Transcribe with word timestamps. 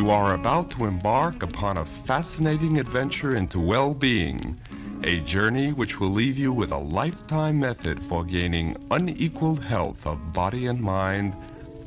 You 0.00 0.08
are 0.08 0.32
about 0.32 0.70
to 0.70 0.86
embark 0.86 1.42
upon 1.42 1.76
a 1.76 1.84
fascinating 1.84 2.78
adventure 2.78 3.36
into 3.36 3.60
well 3.60 3.92
being, 3.92 4.58
a 5.04 5.20
journey 5.20 5.74
which 5.74 6.00
will 6.00 6.08
leave 6.08 6.38
you 6.38 6.54
with 6.54 6.72
a 6.72 6.78
lifetime 6.78 7.60
method 7.60 8.02
for 8.02 8.24
gaining 8.24 8.78
unequaled 8.90 9.62
health 9.62 10.06
of 10.06 10.32
body 10.32 10.68
and 10.68 10.80
mind 10.80 11.36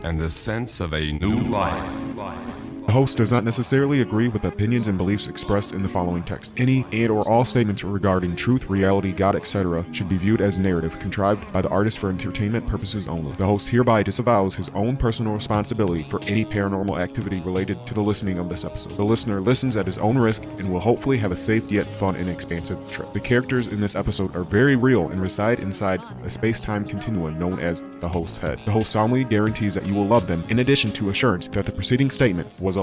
and 0.04 0.20
the 0.20 0.30
sense 0.30 0.80
of 0.80 0.94
a 0.94 1.12
new 1.14 1.40
life. 1.40 1.92
The 2.16 2.63
host 2.94 3.18
does 3.18 3.32
not 3.32 3.44
necessarily 3.44 4.02
agree 4.02 4.28
with 4.28 4.46
opinions 4.46 4.88
and 4.88 4.98
beliefs 4.98 5.28
expressed 5.28 5.74
in 5.74 5.82
the 5.82 5.90
following 5.90 6.24
text. 6.24 6.54
Any 6.58 6.86
and 6.92 7.10
or 7.10 7.28
all 7.28 7.44
statements 7.44 7.84
regarding 7.84 8.36
truth, 8.36 8.70
reality, 8.70 9.12
God, 9.12 9.36
etc. 9.36 9.84
should 9.92 10.08
be 10.08 10.18
viewed 10.18 10.42
as 10.42 10.60
narrative 10.60 10.98
contrived 11.00 11.52
by 11.52 11.62
the 11.62 11.70
artist 11.70 11.98
for 11.98 12.10
entertainment 12.10 12.68
purposes 12.68 13.08
only. 13.08 13.34
The 13.34 13.46
host 13.46 13.68
hereby 13.68 14.04
disavows 14.04 14.54
his 14.54 14.70
own 14.70 14.96
personal 14.96 15.34
responsibility 15.34 16.04
for 16.04 16.22
any 16.28 16.46
paranormal 16.46 17.00
activity 17.00 17.42
related 17.42 17.84
to 17.88 17.96
the 17.96 18.02
listening 18.02 18.38
of 18.38 18.48
this 18.48 18.64
episode. 18.64 18.92
The 18.92 19.04
listener 19.04 19.42
listens 19.42 19.76
at 19.76 19.88
his 19.88 19.98
own 19.98 20.18
risk 20.18 20.44
and 20.60 20.72
will 20.72 20.80
hopefully 20.80 21.18
have 21.18 21.32
a 21.32 21.36
safe 21.36 21.72
yet 21.72 21.88
fun 21.88 22.16
and 22.16 22.30
expansive 22.30 22.80
trip. 22.92 23.12
The 23.12 23.20
characters 23.20 23.68
in 23.68 23.82
this 23.82 23.96
episode 23.96 24.36
are 24.36 24.44
very 24.44 24.76
real 24.76 25.10
and 25.10 25.20
reside 25.20 25.62
inside 25.62 26.02
a 26.24 26.30
space-time 26.30 26.86
continuum 26.86 27.40
known 27.40 27.60
as 27.60 27.82
the 28.02 28.08
host's 28.08 28.38
head. 28.38 28.60
The 28.66 28.72
host 28.72 28.92
solemnly 28.92 29.24
guarantees 29.24 29.74
that 29.74 29.88
you 29.88 29.96
will 29.96 30.06
love 30.06 30.28
them 30.28 30.44
in 30.50 30.60
addition 30.60 30.92
to 30.92 31.10
assurance 31.10 31.48
that 31.48 31.66
the 31.66 31.72
preceding 31.72 32.12
statement 32.12 32.48
was 32.60 32.76
a 32.76 32.83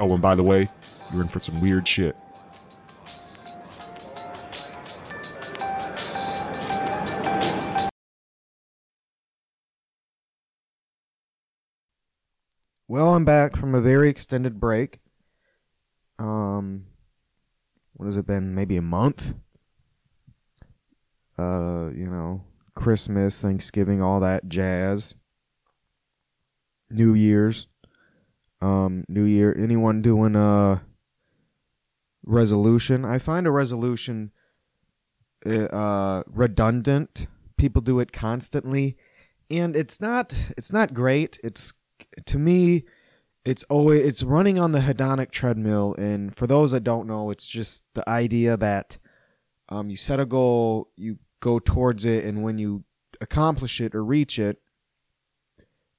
Oh, 0.00 0.12
and 0.12 0.22
by 0.22 0.34
the 0.34 0.42
way, 0.42 0.68
you're 1.12 1.22
in 1.22 1.28
for 1.28 1.40
some 1.40 1.60
weird 1.60 1.86
shit. 1.86 2.16
Well, 12.86 13.14
I'm 13.14 13.24
back 13.24 13.56
from 13.56 13.74
a 13.74 13.80
very 13.80 14.08
extended 14.08 14.60
break. 14.60 15.00
Um, 16.18 16.86
what 17.94 18.06
has 18.06 18.16
it 18.16 18.26
been? 18.26 18.54
Maybe 18.54 18.76
a 18.76 18.82
month. 18.82 19.34
Uh, 21.36 21.90
you 21.94 22.08
know, 22.08 22.44
Christmas, 22.74 23.40
Thanksgiving, 23.40 24.02
all 24.02 24.20
that 24.20 24.48
jazz. 24.48 25.14
New 26.90 27.14
Year's. 27.14 27.66
Um, 28.64 29.04
New 29.08 29.24
Year. 29.24 29.54
Anyone 29.54 30.00
doing 30.00 30.34
a 30.34 30.82
resolution? 32.24 33.04
I 33.04 33.18
find 33.18 33.46
a 33.46 33.50
resolution 33.50 34.32
uh 35.44 36.22
redundant. 36.26 37.26
People 37.58 37.82
do 37.82 38.00
it 38.00 38.10
constantly, 38.10 38.96
and 39.50 39.76
it's 39.76 40.00
not. 40.00 40.32
It's 40.56 40.72
not 40.72 40.94
great. 40.94 41.38
It's 41.44 41.74
to 42.24 42.38
me. 42.38 42.84
It's 43.44 43.64
always 43.64 44.06
it's 44.06 44.22
running 44.22 44.58
on 44.58 44.72
the 44.72 44.78
hedonic 44.78 45.30
treadmill, 45.30 45.94
and 45.98 46.34
for 46.34 46.46
those 46.46 46.70
that 46.70 46.84
don't 46.84 47.06
know, 47.06 47.30
it's 47.30 47.46
just 47.46 47.84
the 47.92 48.08
idea 48.08 48.56
that 48.56 48.96
um, 49.68 49.90
you 49.90 49.98
set 49.98 50.18
a 50.18 50.24
goal, 50.24 50.88
you 50.96 51.18
go 51.40 51.58
towards 51.58 52.06
it, 52.06 52.24
and 52.24 52.42
when 52.42 52.56
you 52.56 52.84
accomplish 53.20 53.82
it 53.82 53.94
or 53.94 54.02
reach 54.02 54.38
it, 54.38 54.62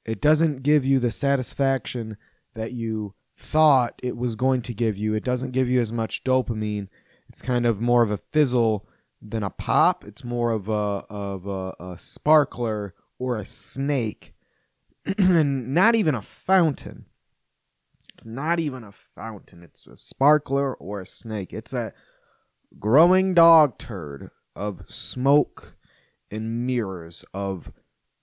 it 0.04 0.20
doesn't 0.20 0.64
give 0.64 0.84
you 0.84 0.98
the 0.98 1.12
satisfaction 1.12 2.18
that 2.56 2.72
you 2.72 3.14
thought 3.38 4.00
it 4.02 4.18
was 4.18 4.36
going 4.36 4.62
to 4.64 4.74
give 4.74 4.98
you. 4.98 5.14
It 5.14 5.24
doesn't 5.24 5.52
give 5.52 5.70
you 5.70 5.80
as 5.80 5.92
much 5.92 6.24
dopamine. 6.24 6.88
It's 7.30 7.42
kind 7.42 7.66
of 7.66 7.82
more 7.82 8.02
of 8.02 8.12
a 8.12 8.18
fizzle 8.18 8.88
than 9.22 9.44
a 9.44 9.50
pop. 9.50 10.04
It's 10.04 10.24
more 10.24 10.52
of 10.52 10.68
a 10.68 11.06
of 11.10 11.46
a, 11.48 11.74
a 11.80 11.98
sparkler 11.98 12.94
or 13.20 13.38
a 13.38 13.46
snake, 13.46 14.34
and 15.18 15.74
not 15.74 15.96
even 15.96 16.16
a 16.16 16.22
fountain. 16.22 17.06
It's 18.14 18.26
not 18.26 18.60
even 18.60 18.84
a 18.84 18.92
fountain. 18.92 19.62
It's 19.62 19.86
a 19.88 19.98
sparkler 19.98 20.74
or 20.74 21.02
a 21.02 21.06
snake. 21.06 21.52
It's 21.52 21.74
a 21.74 21.94
growing 22.80 23.34
dog 23.34 23.78
turd 23.78 24.30
of 24.56 24.90
smoke 24.90 25.76
and 26.32 26.66
mirrors 26.66 27.26
of 27.34 27.72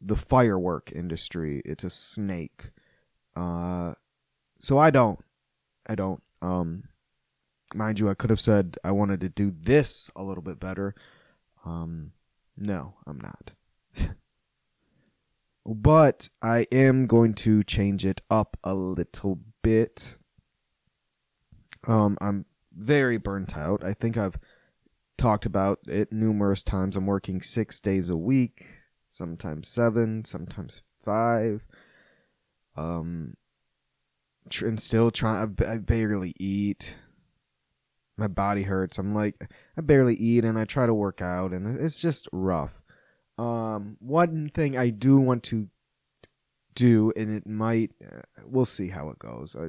the 0.00 0.16
firework 0.16 0.90
industry. 0.92 1.62
It's 1.64 1.84
a 1.84 1.90
snake. 1.90 2.70
Uh, 3.36 3.94
so 4.62 4.78
I 4.78 4.90
don't. 4.90 5.18
I 5.86 5.96
don't. 5.96 6.22
Um, 6.40 6.84
mind 7.74 7.98
you, 7.98 8.08
I 8.08 8.14
could 8.14 8.30
have 8.30 8.40
said 8.40 8.76
I 8.84 8.92
wanted 8.92 9.20
to 9.20 9.28
do 9.28 9.52
this 9.54 10.10
a 10.14 10.22
little 10.22 10.42
bit 10.42 10.60
better. 10.60 10.94
Um, 11.64 12.12
no, 12.56 12.94
I'm 13.06 13.20
not. 13.20 13.52
but 15.66 16.28
I 16.40 16.66
am 16.72 17.06
going 17.06 17.34
to 17.34 17.64
change 17.64 18.06
it 18.06 18.20
up 18.30 18.56
a 18.62 18.74
little 18.74 19.40
bit. 19.62 20.16
Um, 21.86 22.16
I'm 22.20 22.46
very 22.72 23.16
burnt 23.16 23.56
out. 23.56 23.82
I 23.84 23.92
think 23.92 24.16
I've 24.16 24.38
talked 25.18 25.44
about 25.44 25.80
it 25.88 26.12
numerous 26.12 26.62
times. 26.62 26.96
I'm 26.96 27.06
working 27.06 27.42
six 27.42 27.80
days 27.80 28.08
a 28.08 28.16
week, 28.16 28.64
sometimes 29.08 29.66
seven, 29.66 30.24
sometimes 30.24 30.82
five. 31.04 31.64
Um, 32.76 33.34
tr- 34.48 34.66
and 34.66 34.80
still 34.80 35.10
trying. 35.10 35.56
I 35.66 35.78
barely 35.78 36.34
eat. 36.38 36.96
My 38.16 38.28
body 38.28 38.62
hurts. 38.62 38.98
I'm 38.98 39.14
like, 39.14 39.50
I 39.76 39.80
barely 39.80 40.14
eat, 40.14 40.44
and 40.44 40.58
I 40.58 40.64
try 40.64 40.86
to 40.86 40.94
work 40.94 41.22
out, 41.22 41.52
and 41.52 41.80
it's 41.80 42.00
just 42.00 42.28
rough. 42.32 42.82
Um, 43.38 43.96
one 44.00 44.50
thing 44.52 44.76
I 44.76 44.90
do 44.90 45.18
want 45.18 45.42
to 45.44 45.68
do, 46.74 47.12
and 47.16 47.34
it 47.34 47.46
might, 47.46 47.92
uh, 48.04 48.20
we'll 48.44 48.66
see 48.66 48.88
how 48.88 49.08
it 49.08 49.18
goes. 49.18 49.56
I, 49.58 49.68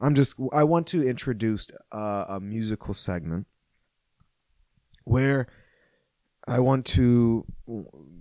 I'm 0.00 0.14
just, 0.14 0.36
I 0.52 0.64
want 0.64 0.86
to 0.88 1.06
introduce 1.06 1.66
uh, 1.92 2.24
a 2.28 2.40
musical 2.40 2.94
segment 2.94 3.46
where 5.04 5.46
I 6.46 6.60
want 6.60 6.86
to, 6.86 7.44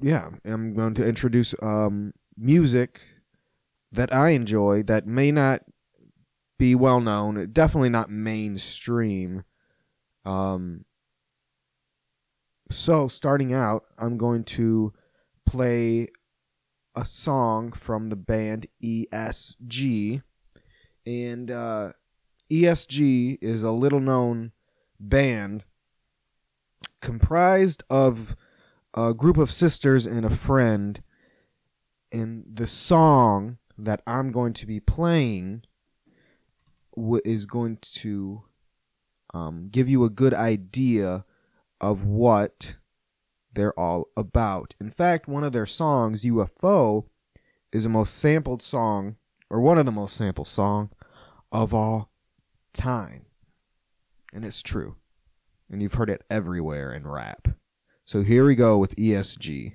yeah, 0.02 0.30
I'm 0.44 0.74
going 0.74 0.96
to 0.96 1.08
introduce 1.08 1.54
um, 1.62 2.14
music 2.36 3.02
that 3.96 4.14
I 4.14 4.30
enjoy 4.30 4.84
that 4.84 5.08
may 5.08 5.32
not 5.32 5.62
be 6.58 6.76
well 6.76 7.02
known, 7.02 7.50
definitely 7.52 7.90
not 7.90 8.10
mainstream. 8.10 9.44
Um, 10.24 10.86
so, 12.72 13.08
starting 13.08 13.54
out, 13.54 13.84
I'm 13.98 14.18
going 14.18 14.44
to 14.46 14.94
play 15.46 16.08
a 16.96 17.06
song 17.06 17.72
from 17.72 18.10
the 18.10 18.16
band 18.16 18.68
ESG. 18.84 20.24
And 21.06 21.52
uh, 21.52 21.92
ESG 22.50 23.38
is 23.42 23.64
a 23.64 23.72
little 23.72 24.00
known 24.00 24.52
band 25.00 25.66
comprised 27.02 27.84
of 27.90 28.36
a 28.94 29.14
group 29.14 29.38
of 29.38 29.52
sisters 29.52 30.08
and 30.08 30.26
a 30.26 30.36
friend. 30.36 31.04
And 32.12 32.46
the 32.52 32.66
song 32.66 33.58
that 33.78 34.02
I'm 34.08 34.32
going 34.32 34.54
to 34.54 34.66
be 34.66 34.80
playing 34.80 35.64
w- 36.96 37.22
is 37.26 37.46
going 37.46 37.78
to 37.82 38.44
um, 39.34 39.70
give 39.70 39.90
you 39.90 40.04
a 40.04 40.10
good 40.10 40.34
idea 40.34 41.26
of 41.82 42.06
what 42.06 42.78
they're 43.54 43.78
all 43.80 44.06
about. 44.16 44.76
In 44.80 44.90
fact, 44.90 45.28
one 45.28 45.44
of 45.44 45.54
their 45.54 45.66
songs, 45.66 46.24
UFO, 46.24 47.06
is 47.72 47.84
the 47.84 47.90
most 47.90 48.16
sampled 48.16 48.62
song, 48.62 49.18
or 49.50 49.60
one 49.60 49.78
of 49.78 49.86
the 49.86 49.92
most 49.92 50.16
sampled 50.16 50.48
song 50.48 50.90
of 51.52 51.74
all 51.74 52.12
time. 52.74 53.26
And 54.34 54.46
it's 54.46 54.62
true. 54.62 54.96
And 55.70 55.82
you've 55.82 55.96
heard 55.96 56.10
it 56.10 56.24
everywhere 56.30 56.94
in 56.94 57.08
rap. 57.08 57.50
So 58.06 58.24
here 58.24 58.46
we 58.46 58.56
go 58.56 58.78
with 58.78 58.96
ESG. 58.96 59.74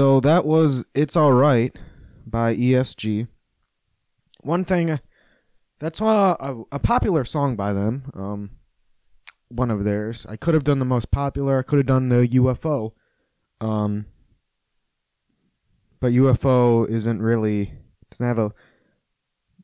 So 0.00 0.18
that 0.20 0.46
was 0.46 0.86
It's 0.94 1.14
Alright 1.14 1.76
by 2.24 2.56
ESG. 2.56 3.28
One 4.40 4.64
thing, 4.64 4.92
uh, 4.92 4.96
that's 5.78 6.00
a, 6.00 6.64
a 6.72 6.78
popular 6.78 7.26
song 7.26 7.54
by 7.54 7.74
them. 7.74 8.10
Um, 8.14 8.50
one 9.50 9.70
of 9.70 9.84
theirs. 9.84 10.24
I 10.26 10.36
could 10.36 10.54
have 10.54 10.64
done 10.64 10.78
the 10.78 10.86
most 10.86 11.10
popular. 11.10 11.58
I 11.58 11.62
could 11.64 11.80
have 11.80 11.86
done 11.86 12.08
the 12.08 12.26
UFO. 12.26 12.92
Um, 13.60 14.06
but 16.00 16.12
UFO 16.12 16.88
isn't 16.88 17.20
really 17.20 17.74
doesn't 18.10 18.26
have 18.26 18.38
a 18.38 18.52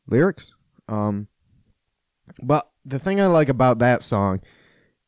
lyrics. 0.07 0.53
Um, 0.87 1.29
but 2.43 2.71
the 2.85 2.99
thing 2.99 3.23
I 3.23 3.27
like 3.27 3.49
about 3.49 3.79
that 3.79 4.03
song 4.03 4.43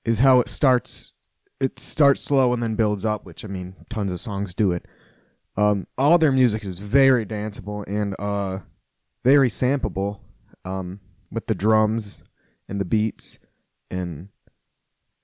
is 0.07 0.21
how 0.21 0.41
it 0.41 0.49
starts. 0.49 1.19
It 1.61 1.79
starts 1.79 2.23
slow 2.23 2.55
and 2.55 2.63
then 2.63 2.77
builds 2.77 3.05
up, 3.05 3.27
which 3.27 3.45
I 3.45 3.49
mean, 3.49 3.77
tons 3.91 4.11
of 4.11 4.21
songs 4.23 4.55
do 4.55 4.73
it. 4.73 4.87
Um, 5.59 5.89
all 5.99 6.19
their 6.19 6.31
music 6.31 6.65
is 6.65 6.79
very 6.79 7.27
danceable 7.27 7.83
and 7.89 8.15
uh, 8.21 8.61
very 9.25 9.49
sampleable 9.49 10.21
um, 10.65 11.01
with 11.33 11.49
the 11.49 11.55
drums 11.55 12.23
and 12.69 12.81
the 12.81 12.85
beats 12.85 13.41
and 13.91 14.29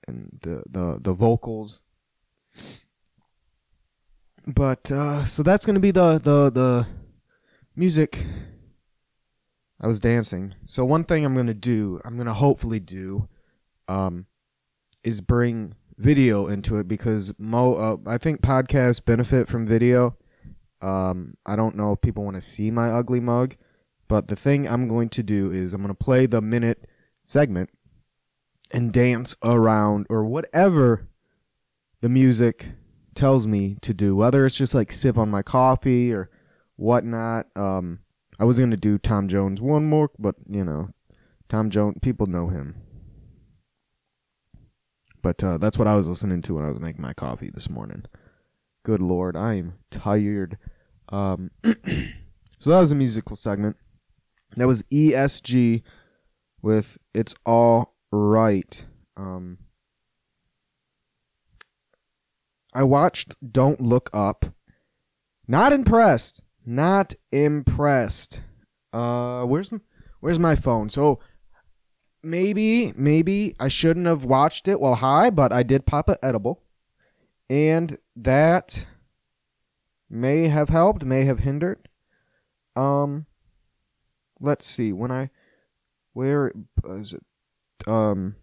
and 0.05 0.37
the 0.41 0.63
the, 0.69 0.99
the 1.01 1.13
vocals. 1.13 1.79
But 4.45 4.91
uh, 4.91 5.23
so 5.23 5.41
that's 5.41 5.65
gonna 5.65 5.79
be 5.79 5.91
the 5.91 6.19
the 6.19 6.49
the 6.49 6.87
music. 7.73 8.25
I 9.79 9.87
was 9.87 10.01
dancing. 10.01 10.55
So 10.65 10.83
one 10.83 11.05
thing 11.05 11.23
I'm 11.23 11.33
gonna 11.33 11.53
do, 11.53 12.01
I'm 12.03 12.17
gonna 12.17 12.33
hopefully 12.33 12.81
do, 12.81 13.29
um, 13.87 14.25
is 15.01 15.21
bring 15.21 15.75
video 15.97 16.47
into 16.47 16.75
it 16.75 16.89
because 16.89 17.33
mo 17.37 17.75
uh, 17.75 17.97
I 18.05 18.17
think 18.17 18.41
podcasts 18.41 19.03
benefit 19.03 19.47
from 19.47 19.65
video. 19.65 20.17
Um, 20.85 21.35
I 21.45 21.55
don't 21.55 21.75
know 21.75 21.93
if 21.93 22.01
people 22.01 22.23
want 22.23 22.35
to 22.35 22.41
see 22.41 22.69
my 22.69 22.89
ugly 22.89 23.19
mug, 23.19 23.55
but 24.07 24.27
the 24.27 24.35
thing 24.35 24.67
I'm 24.67 24.87
going 24.87 25.09
to 25.09 25.23
do 25.23 25.51
is 25.51 25.73
I'm 25.73 25.81
going 25.81 25.95
to 25.95 26.03
play 26.03 26.25
the 26.25 26.41
minute 26.41 26.85
segment 27.23 27.69
and 28.71 28.91
dance 28.91 29.35
around 29.43 30.05
or 30.09 30.25
whatever 30.25 31.07
the 32.01 32.09
music 32.09 32.73
tells 33.15 33.47
me 33.47 33.77
to 33.81 33.93
do, 33.93 34.15
whether 34.15 34.45
it's 34.45 34.55
just 34.55 34.75
like 34.75 34.91
sip 34.91 35.17
on 35.17 35.29
my 35.29 35.41
coffee 35.41 36.11
or 36.11 36.29
whatnot. 36.75 37.47
Um, 37.55 37.99
I 38.37 38.43
was 38.43 38.59
gonna 38.59 38.77
do 38.77 38.97
Tom 38.97 39.27
Jones 39.27 39.61
one 39.61 39.85
more, 39.85 40.11
but 40.19 40.35
you 40.47 40.63
know, 40.63 40.89
Tom 41.47 41.69
Jones, 41.69 41.97
people 42.01 42.27
know 42.27 42.49
him. 42.49 42.75
But 45.21 45.43
uh, 45.43 45.57
that's 45.57 45.79
what 45.79 45.87
I 45.87 45.95
was 45.95 46.07
listening 46.07 46.41
to 46.43 46.55
when 46.55 46.65
I 46.65 46.69
was 46.69 46.79
making 46.79 47.01
my 47.01 47.13
coffee 47.13 47.49
this 47.51 47.69
morning. 47.69 48.03
Good 48.83 49.01
lord, 49.01 49.35
I'm 49.35 49.75
tired. 49.89 50.57
Um, 51.09 51.51
so 52.59 52.69
that 52.69 52.79
was 52.79 52.91
a 52.91 52.95
musical 52.95 53.35
segment. 53.35 53.77
That 54.57 54.67
was 54.67 54.83
ESG 54.83 55.83
with 56.61 56.97
"It's 57.13 57.35
All 57.45 57.95
Right." 58.11 58.85
Um, 59.17 59.59
I 62.73 62.83
watched 62.83 63.35
Don't 63.51 63.81
Look 63.81 64.09
Up. 64.13 64.45
Not 65.47 65.71
impressed. 65.71 66.43
Not 66.65 67.13
impressed. 67.31 68.41
Uh, 68.91 69.43
where's 69.43 69.71
where's 70.19 70.39
my 70.39 70.55
phone? 70.55 70.89
So 70.89 71.19
maybe 72.23 72.91
maybe 72.95 73.55
I 73.59 73.67
shouldn't 73.67 74.07
have 74.07 74.25
watched 74.25 74.67
it 74.67 74.79
while 74.81 74.95
high, 74.95 75.29
but 75.29 75.53
I 75.53 75.63
did 75.63 75.85
pop 75.85 76.09
an 76.09 76.17
edible, 76.23 76.63
and 77.49 77.97
that 78.15 78.87
may 80.09 80.47
have 80.47 80.69
helped, 80.69 81.03
may 81.03 81.25
have 81.25 81.39
hindered. 81.39 81.89
Um, 82.75 83.25
let's 84.39 84.67
see. 84.67 84.91
When 84.91 85.11
I 85.11 85.29
where 86.13 86.53
is 86.97 87.13
it? 87.13 87.23
Um, 87.87 88.35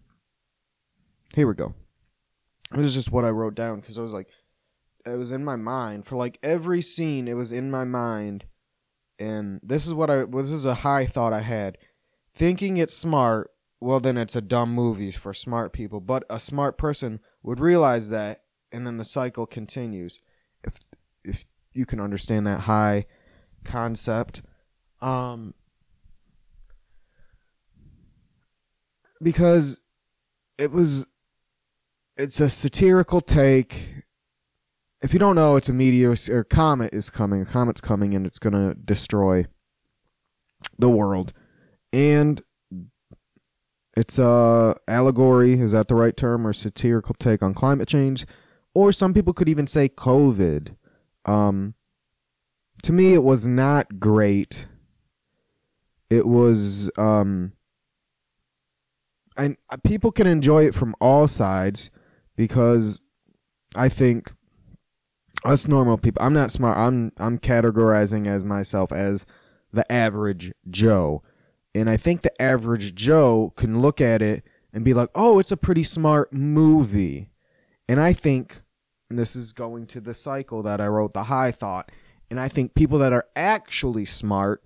here 1.35 1.47
we 1.47 1.55
go. 1.55 1.73
This 2.71 2.85
is 2.85 2.93
just 2.93 3.11
what 3.11 3.25
I 3.25 3.29
wrote 3.29 3.55
down 3.55 3.79
because 3.79 3.97
I 3.97 4.01
was 4.01 4.13
like, 4.13 4.27
it 5.05 5.17
was 5.17 5.31
in 5.31 5.43
my 5.43 5.55
mind 5.55 6.05
for 6.05 6.15
like 6.15 6.39
every 6.41 6.81
scene. 6.81 7.27
It 7.27 7.35
was 7.35 7.51
in 7.51 7.69
my 7.69 7.83
mind, 7.83 8.45
and 9.19 9.59
this 9.61 9.85
is 9.85 9.93
what 9.93 10.09
I. 10.09 10.23
This 10.23 10.51
is 10.51 10.65
a 10.65 10.75
high 10.75 11.05
thought 11.05 11.33
I 11.33 11.41
had. 11.41 11.77
Thinking 12.33 12.77
it's 12.77 12.97
smart, 12.97 13.51
well 13.79 13.99
then 13.99 14.17
it's 14.17 14.35
a 14.35 14.41
dumb 14.41 14.73
movie 14.73 15.11
for 15.11 15.33
smart 15.33 15.73
people. 15.73 15.99
But 15.99 16.23
a 16.29 16.39
smart 16.39 16.77
person 16.77 17.19
would 17.43 17.59
realize 17.59 18.09
that, 18.09 18.43
and 18.71 18.87
then 18.87 18.97
the 18.97 19.03
cycle 19.03 19.45
continues. 19.45 20.19
You 21.73 21.85
can 21.85 21.99
understand 21.99 22.45
that 22.47 22.61
high 22.61 23.05
concept, 23.63 24.41
um, 25.01 25.53
because 29.21 29.79
it 30.57 30.71
was 30.71 31.05
it's 32.17 32.39
a 32.39 32.49
satirical 32.49 33.21
take. 33.21 34.03
If 35.01 35.13
you 35.13 35.19
don't 35.19 35.35
know, 35.35 35.55
it's 35.55 35.67
a 35.67 35.73
meteor 35.73 36.15
or 36.29 36.43
comet 36.43 36.93
is 36.93 37.09
coming. 37.09 37.41
A 37.41 37.45
comet's 37.45 37.81
coming 37.81 38.13
and 38.13 38.25
it's 38.25 38.39
going 38.39 38.53
to 38.53 38.73
destroy 38.73 39.45
the 40.77 40.89
world. 40.89 41.33
And 41.91 42.41
it's 43.97 44.17
a 44.17 44.77
allegory, 44.87 45.59
is 45.59 45.73
that 45.73 45.87
the 45.87 45.95
right 45.95 46.15
term 46.15 46.47
or 46.47 46.53
satirical 46.53 47.15
take 47.15 47.43
on 47.43 47.53
climate 47.53 47.87
change? 47.87 48.25
Or 48.73 48.91
some 48.91 49.13
people 49.13 49.33
could 49.33 49.49
even 49.49 49.67
say 49.67 49.89
COVID. 49.89 50.75
Um 51.25 51.75
to 52.83 52.91
me 52.91 53.13
it 53.13 53.23
was 53.23 53.47
not 53.47 53.99
great. 53.99 54.67
It 56.09 56.27
was 56.27 56.89
um 56.97 57.53
and 59.35 59.57
people 59.83 60.11
can 60.11 60.27
enjoy 60.27 60.65
it 60.65 60.75
from 60.75 60.95
all 61.01 61.27
sides 61.27 61.89
because 62.35 62.99
I 63.75 63.89
think 63.89 64.31
us 65.43 65.67
normal 65.67 65.97
people 65.97 66.21
I'm 66.23 66.33
not 66.33 66.51
smart 66.51 66.77
I'm 66.77 67.11
I'm 67.17 67.39
categorizing 67.39 68.27
as 68.27 68.43
myself 68.43 68.91
as 68.91 69.25
the 69.73 69.91
average 69.91 70.53
Joe. 70.69 71.23
And 71.75 71.89
I 71.89 71.97
think 71.97 72.21
the 72.21 72.41
average 72.41 72.93
Joe 72.93 73.51
can 73.55 73.79
look 73.79 73.99
at 73.99 74.21
it 74.21 74.43
and 74.71 74.85
be 74.85 74.93
like, 74.93 75.09
"Oh, 75.15 75.39
it's 75.39 75.51
a 75.51 75.57
pretty 75.57 75.83
smart 75.83 76.31
movie." 76.31 77.31
And 77.87 77.99
I 77.99 78.13
think 78.13 78.61
and 79.09 79.19
this 79.19 79.35
is 79.35 79.51
going 79.51 79.87
to 79.87 80.01
the 80.01 80.13
cycle 80.13 80.63
that 80.63 80.81
I 80.81 80.87
wrote 80.87 81.13
the 81.13 81.23
high 81.23 81.51
thought, 81.51 81.91
and 82.29 82.39
I 82.39 82.47
think 82.47 82.73
people 82.73 82.99
that 82.99 83.13
are 83.13 83.25
actually 83.35 84.05
smart 84.05 84.63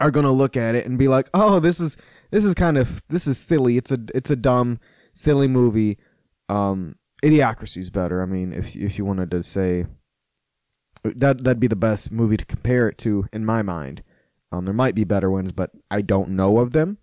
are 0.00 0.10
going 0.10 0.26
to 0.26 0.32
look 0.32 0.56
at 0.56 0.74
it 0.74 0.86
and 0.86 0.98
be 0.98 1.08
like, 1.08 1.28
"Oh, 1.32 1.60
this 1.60 1.80
is 1.80 1.96
this 2.30 2.44
is 2.44 2.54
kind 2.54 2.76
of 2.76 3.06
this 3.08 3.26
is 3.26 3.38
silly. 3.38 3.76
It's 3.76 3.90
a 3.90 3.98
it's 4.14 4.30
a 4.30 4.36
dumb, 4.36 4.80
silly 5.12 5.48
movie." 5.48 5.98
Um, 6.48 6.96
Idiocracy's 7.22 7.90
better. 7.90 8.22
I 8.22 8.26
mean, 8.26 8.52
if 8.52 8.76
if 8.76 8.98
you 8.98 9.04
wanted 9.04 9.30
to 9.30 9.42
say 9.42 9.86
that 11.02 11.44
that'd 11.44 11.60
be 11.60 11.66
the 11.66 11.76
best 11.76 12.10
movie 12.10 12.36
to 12.36 12.44
compare 12.44 12.88
it 12.88 12.98
to 12.98 13.26
in 13.32 13.44
my 13.44 13.62
mind. 13.62 14.02
Um, 14.52 14.64
there 14.64 14.74
might 14.74 14.94
be 14.94 15.04
better 15.04 15.30
ones, 15.30 15.52
but 15.52 15.70
I 15.90 16.02
don't 16.02 16.30
know 16.30 16.58
of 16.58 16.72
them. 16.72 16.98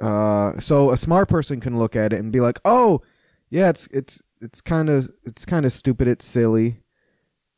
Uh, 0.00 0.58
so 0.58 0.90
a 0.90 0.96
smart 0.96 1.28
person 1.28 1.60
can 1.60 1.78
look 1.78 1.94
at 1.94 2.12
it 2.12 2.20
and 2.20 2.32
be 2.32 2.40
like, 2.40 2.58
"Oh, 2.64 3.02
yeah, 3.50 3.68
it's 3.68 3.86
it's 3.88 4.22
it's 4.40 4.60
kind 4.60 4.88
of 4.88 5.10
it's 5.24 5.44
kind 5.44 5.66
of 5.66 5.72
stupid. 5.72 6.08
It's 6.08 6.26
silly. 6.26 6.82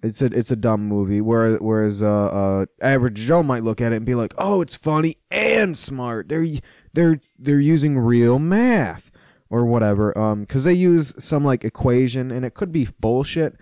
It's 0.02 0.20
a 0.20 0.26
it's 0.26 0.50
a 0.50 0.56
dumb 0.56 0.86
movie." 0.86 1.20
Whereas 1.20 1.58
whereas 1.60 2.02
uh, 2.02 2.26
uh, 2.26 2.66
average 2.80 3.18
Joe 3.18 3.42
might 3.42 3.62
look 3.62 3.80
at 3.80 3.92
it 3.92 3.96
and 3.96 4.06
be 4.06 4.14
like, 4.14 4.34
"Oh, 4.38 4.60
it's 4.60 4.74
funny 4.74 5.18
and 5.30 5.76
smart. 5.76 6.28
They're 6.28 6.46
they're 6.92 7.20
they're 7.38 7.60
using 7.60 7.98
real 7.98 8.38
math." 8.38 9.10
or 9.52 9.66
whatever 9.66 10.16
um 10.18 10.40
because 10.40 10.64
they 10.64 10.72
use 10.72 11.12
some 11.18 11.44
like 11.44 11.62
equation 11.62 12.30
and 12.30 12.42
it 12.44 12.54
could 12.54 12.72
be 12.72 12.88
bullshit 12.98 13.54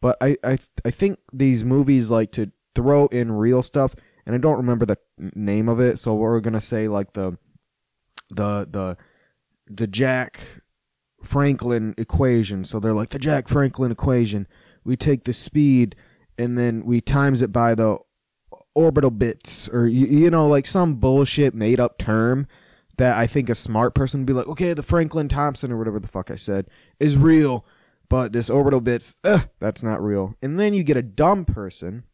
but 0.00 0.16
I, 0.20 0.36
I 0.44 0.58
i 0.84 0.90
think 0.90 1.18
these 1.32 1.64
movies 1.64 2.10
like 2.10 2.30
to 2.32 2.52
throw 2.74 3.06
in 3.06 3.32
real 3.32 3.62
stuff 3.62 3.94
and 4.26 4.34
i 4.34 4.38
don't 4.38 4.58
remember 4.58 4.84
the 4.84 4.98
name 5.18 5.68
of 5.68 5.80
it 5.80 5.98
so 5.98 6.14
we're 6.14 6.40
gonna 6.40 6.60
say 6.60 6.88
like 6.88 7.14
the 7.14 7.38
the 8.28 8.68
the 8.70 8.98
the 9.66 9.86
jack 9.86 10.40
franklin 11.22 11.94
equation 11.98 12.64
so 12.64 12.80
they're 12.80 12.94
like 12.94 13.10
the 13.10 13.18
jack 13.18 13.48
franklin 13.48 13.92
equation 13.92 14.46
we 14.84 14.96
take 14.96 15.24
the 15.24 15.32
speed 15.32 15.94
and 16.38 16.56
then 16.56 16.84
we 16.84 17.00
times 17.00 17.42
it 17.42 17.52
by 17.52 17.74
the 17.74 17.98
orbital 18.74 19.10
bits 19.10 19.68
or 19.68 19.86
you, 19.86 20.06
you 20.06 20.30
know 20.30 20.48
like 20.48 20.66
some 20.66 20.94
bullshit 20.94 21.54
made 21.54 21.78
up 21.78 21.98
term 21.98 22.46
that 23.00 23.16
I 23.16 23.26
think 23.26 23.48
a 23.48 23.54
smart 23.54 23.94
person 23.94 24.20
would 24.20 24.26
be 24.26 24.34
like, 24.34 24.46
okay, 24.46 24.74
the 24.74 24.82
Franklin 24.82 25.26
Thompson 25.26 25.72
or 25.72 25.78
whatever 25.78 25.98
the 25.98 26.06
fuck 26.06 26.30
I 26.30 26.36
said 26.36 26.66
is 27.00 27.16
real, 27.16 27.64
but 28.10 28.34
this 28.34 28.50
orbital 28.50 28.82
bits, 28.82 29.16
ugh, 29.24 29.48
that's 29.58 29.82
not 29.82 30.04
real. 30.04 30.34
And 30.42 30.60
then 30.60 30.74
you 30.74 30.84
get 30.84 30.98
a 30.98 31.02
dumb 31.02 31.46
person, 31.46 32.04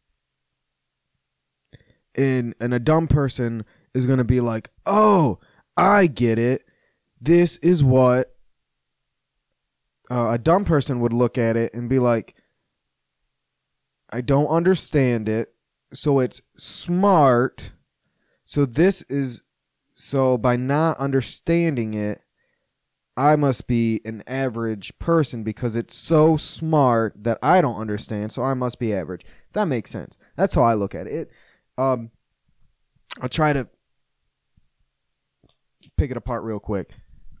and 2.15 2.55
and 2.61 2.73
a 2.73 2.79
dumb 2.79 3.07
person 3.07 3.65
is 3.93 4.05
gonna 4.05 4.23
be 4.23 4.39
like, 4.39 4.69
oh, 4.85 5.39
I 5.75 6.07
get 6.07 6.39
it. 6.39 6.65
This 7.19 7.57
is 7.57 7.83
what 7.83 8.36
uh, 10.09 10.29
a 10.31 10.37
dumb 10.37 10.65
person 10.65 10.99
would 10.99 11.13
look 11.13 11.37
at 11.37 11.57
it 11.57 11.73
and 11.73 11.89
be 11.89 11.99
like, 11.99 12.35
I 14.09 14.21
don't 14.21 14.47
understand 14.47 15.27
it. 15.27 15.53
So 15.93 16.19
it's 16.19 16.41
smart. 16.57 17.71
So 18.45 18.65
this 18.65 19.01
is 19.03 19.43
so 19.95 20.37
by 20.37 20.55
not 20.55 20.97
understanding 20.99 21.93
it, 21.93 22.21
I 23.17 23.35
must 23.35 23.65
be 23.65 23.99
an 24.05 24.23
average 24.27 24.97
person 24.99 25.43
because 25.43 25.75
it's 25.75 25.95
so 25.95 26.37
smart 26.37 27.15
that 27.23 27.39
I 27.41 27.61
don't 27.61 27.79
understand, 27.81 28.31
so 28.31 28.43
I 28.43 28.53
must 28.53 28.77
be 28.79 28.93
average. 28.93 29.25
That 29.53 29.65
makes 29.65 29.89
sense. 29.89 30.17
That's 30.35 30.53
how 30.53 30.61
I 30.61 30.75
look 30.75 30.93
at 30.93 31.07
it. 31.07 31.13
it 31.13 31.31
um, 31.79 32.11
I'll 33.19 33.27
try 33.27 33.53
to 33.53 33.67
pick 35.97 36.11
it 36.11 36.17
apart 36.17 36.43
real 36.43 36.59
quick. 36.59 36.91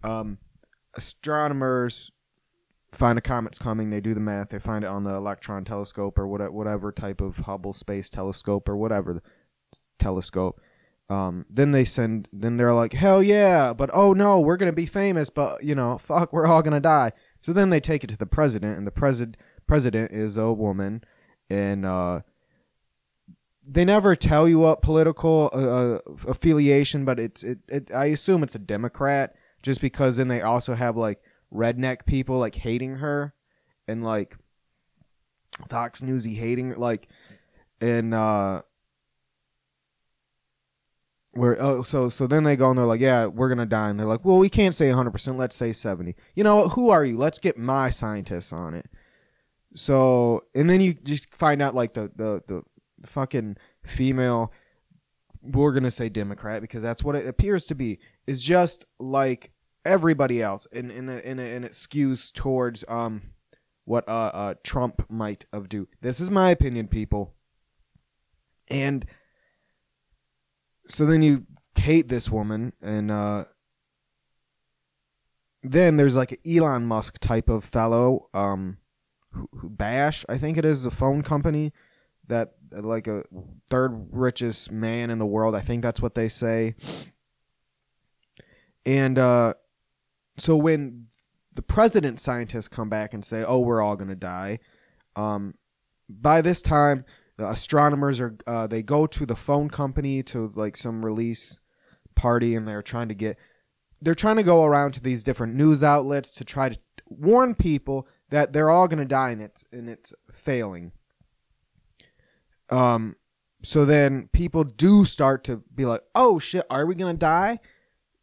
Um, 0.03 0.39
astronomers 0.95 2.11
find 2.97 3.17
a 3.17 3.21
comet's 3.21 3.59
coming. 3.59 3.89
They 3.89 4.01
do 4.01 4.13
the 4.13 4.19
math. 4.19 4.49
They 4.49 4.59
find 4.59 4.83
it 4.83 4.87
on 4.87 5.03
the 5.03 5.13
electron 5.13 5.63
telescope 5.63 6.17
or 6.17 6.27
whatever 6.27 6.91
type 6.91 7.21
of 7.21 7.37
Hubble 7.37 7.73
Space 7.73 8.09
Telescope 8.09 8.67
or 8.67 8.75
whatever 8.75 9.21
telescope. 9.99 10.59
Um, 11.09 11.45
then 11.49 11.71
they 11.71 11.85
send. 11.85 12.27
Then 12.33 12.57
they're 12.57 12.73
like, 12.73 12.93
"Hell 12.93 13.23
yeah!" 13.23 13.71
But 13.71 13.89
oh 13.93 14.13
no, 14.13 14.39
we're 14.39 14.57
gonna 14.57 14.73
be 14.73 14.85
famous. 14.85 15.29
But 15.29 15.63
you 15.63 15.73
know, 15.73 15.97
fuck, 15.97 16.33
we're 16.33 16.47
all 16.47 16.61
gonna 16.61 16.81
die. 16.81 17.13
So 17.41 17.53
then 17.53 17.69
they 17.69 17.79
take 17.79 18.03
it 18.03 18.07
to 18.07 18.17
the 18.17 18.25
president, 18.25 18.77
and 18.77 18.85
the 18.85 18.91
president 18.91 19.37
president 19.67 20.11
is 20.11 20.35
a 20.35 20.51
woman, 20.51 21.03
and 21.49 21.85
uh, 21.85 22.21
they 23.65 23.85
never 23.85 24.15
tell 24.15 24.49
you 24.49 24.59
what 24.59 24.81
political 24.81 25.49
uh, 25.53 25.57
uh, 25.57 25.99
affiliation, 26.27 27.05
but 27.05 27.19
it's 27.19 27.43
it, 27.43 27.59
it. 27.69 27.91
I 27.93 28.07
assume 28.07 28.43
it's 28.43 28.55
a 28.55 28.59
Democrat, 28.59 29.33
just 29.61 29.79
because 29.79 30.17
then 30.17 30.27
they 30.27 30.41
also 30.41 30.75
have 30.75 30.97
like 30.97 31.21
redneck 31.53 32.05
people 32.05 32.39
like 32.39 32.55
hating 32.55 32.95
her, 32.97 33.33
and 33.87 34.03
like 34.03 34.35
Fox 35.69 36.01
Newsy 36.01 36.35
hating 36.35 36.69
her, 36.69 36.75
like, 36.75 37.07
and 37.81 38.13
uh, 38.13 38.61
where 41.37 41.55
oh 41.61 41.83
so 41.83 42.09
so 42.09 42.27
then 42.27 42.43
they 42.43 42.55
go 42.55 42.69
and 42.69 42.79
they're 42.79 42.85
like 42.85 42.99
yeah 42.99 43.27
we're 43.27 43.49
gonna 43.49 43.65
die. 43.65 43.89
And 43.89 43.99
they're 43.99 44.07
like 44.07 44.25
well 44.25 44.37
we 44.37 44.49
can't 44.49 44.75
say 44.75 44.89
100% 44.89 45.37
let's 45.37 45.55
say 45.55 45.71
70 45.71 46.15
you 46.35 46.43
know 46.43 46.69
who 46.69 46.89
are 46.89 47.05
you? 47.05 47.17
Let's 47.17 47.39
get 47.39 47.57
my 47.57 47.89
scientists 47.89 48.51
on 48.51 48.73
it. 48.73 48.87
So 49.75 50.45
and 50.55 50.69
then 50.69 50.81
you 50.81 50.93
just 50.95 51.33
find 51.33 51.61
out 51.61 51.75
like 51.75 51.93
the 51.93 52.11
the 52.15 52.41
the 52.47 52.63
fucking 53.05 53.57
female 53.85 54.51
we're 55.41 55.71
gonna 55.71 55.91
say 55.91 56.09
democrat 56.09 56.61
because 56.61 56.81
that's 56.81 57.03
what 57.03 57.15
it 57.15 57.27
appears 57.27 57.65
to 57.65 57.75
be. 57.75 57.99
Is 58.25 58.43
just 58.43 58.85
like 58.99 59.51
everybody 59.85 60.41
else 60.41 60.67
and 60.71 60.91
and, 60.91 61.09
and, 61.09 61.39
and 61.39 61.65
it 61.65 61.71
skews 61.71 62.31
towards 62.33 62.83
um 62.87 63.21
what 63.85 64.07
uh, 64.09 64.31
uh 64.33 64.53
trump 64.63 65.09
might 65.09 65.45
have 65.53 65.69
do. 65.69 65.87
This 66.01 66.19
is 66.19 66.29
my 66.29 66.51
opinion 66.51 66.87
people. 66.87 67.33
And 68.67 69.05
so 70.89 71.05
then 71.05 71.21
you 71.21 71.45
hate 71.75 72.09
this 72.09 72.29
woman 72.29 72.73
and 72.81 73.09
uh 73.09 73.45
then 75.63 75.97
there's 75.97 76.15
like 76.15 76.33
an 76.33 76.37
Elon 76.45 76.85
Musk 76.85 77.19
type 77.19 77.49
of 77.49 77.63
fellow 77.63 78.29
um 78.33 78.77
who, 79.31 79.47
who 79.55 79.69
Bash 79.69 80.25
I 80.27 80.37
think 80.37 80.57
it 80.57 80.65
is 80.65 80.85
a 80.85 80.91
phone 80.91 81.23
company 81.23 81.71
that 82.27 82.55
like 82.71 83.07
a 83.07 83.23
third 83.69 84.07
richest 84.11 84.69
man 84.69 85.09
in 85.09 85.17
the 85.17 85.25
world 85.25 85.55
I 85.55 85.61
think 85.61 85.81
that's 85.81 86.01
what 86.01 86.13
they 86.13 86.27
say. 86.27 86.75
And 88.85 89.17
uh 89.17 89.53
so 90.37 90.55
when 90.55 91.07
the 91.53 91.61
president 91.61 92.19
scientists 92.19 92.67
come 92.67 92.89
back 92.89 93.13
and 93.13 93.25
say 93.25 93.43
oh 93.43 93.59
we're 93.59 93.81
all 93.81 93.95
going 93.95 94.09
to 94.09 94.15
die 94.15 94.59
um 95.15 95.53
by 96.09 96.41
this 96.41 96.61
time 96.61 97.03
the 97.37 97.49
astronomers 97.49 98.19
are 98.19 98.35
uh, 98.47 98.67
they 98.67 98.81
go 98.81 99.07
to 99.07 99.25
the 99.25 99.35
phone 99.35 99.69
company 99.69 100.23
to 100.23 100.51
like 100.55 100.75
some 100.75 101.05
release 101.05 101.59
party 102.15 102.55
and 102.55 102.67
they're 102.67 102.81
trying 102.81 103.07
to 103.07 103.13
get 103.13 103.37
they're 104.01 104.15
trying 104.15 104.35
to 104.35 104.43
go 104.43 104.63
around 104.65 104.91
to 104.93 105.01
these 105.01 105.23
different 105.23 105.55
news 105.55 105.83
outlets 105.83 106.31
to 106.33 106.43
try 106.43 106.69
to 106.69 106.77
warn 107.05 107.55
people 107.55 108.07
that 108.29 108.53
they're 108.53 108.69
all 108.69 108.87
going 108.87 108.99
to 108.99 109.05
die 109.05 109.31
and 109.31 109.41
it's 109.41 109.65
and 109.71 109.89
it's 109.89 110.13
failing. 110.33 110.91
Um 112.69 113.15
so 113.63 113.85
then 113.85 114.29
people 114.33 114.63
do 114.63 115.05
start 115.05 115.43
to 115.45 115.63
be 115.73 115.85
like 115.85 116.01
oh 116.13 116.39
shit 116.39 116.65
are 116.69 116.85
we 116.85 116.95
going 116.95 117.15
to 117.15 117.19
die? 117.19 117.59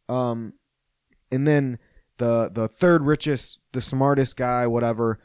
Um 0.07 0.53
and 1.31 1.47
then 1.47 1.79
the 2.17 2.49
the 2.51 2.67
third 2.67 3.03
richest 3.03 3.61
the 3.73 3.81
smartest 3.81 4.37
guy 4.37 4.67
whatever 4.67 5.19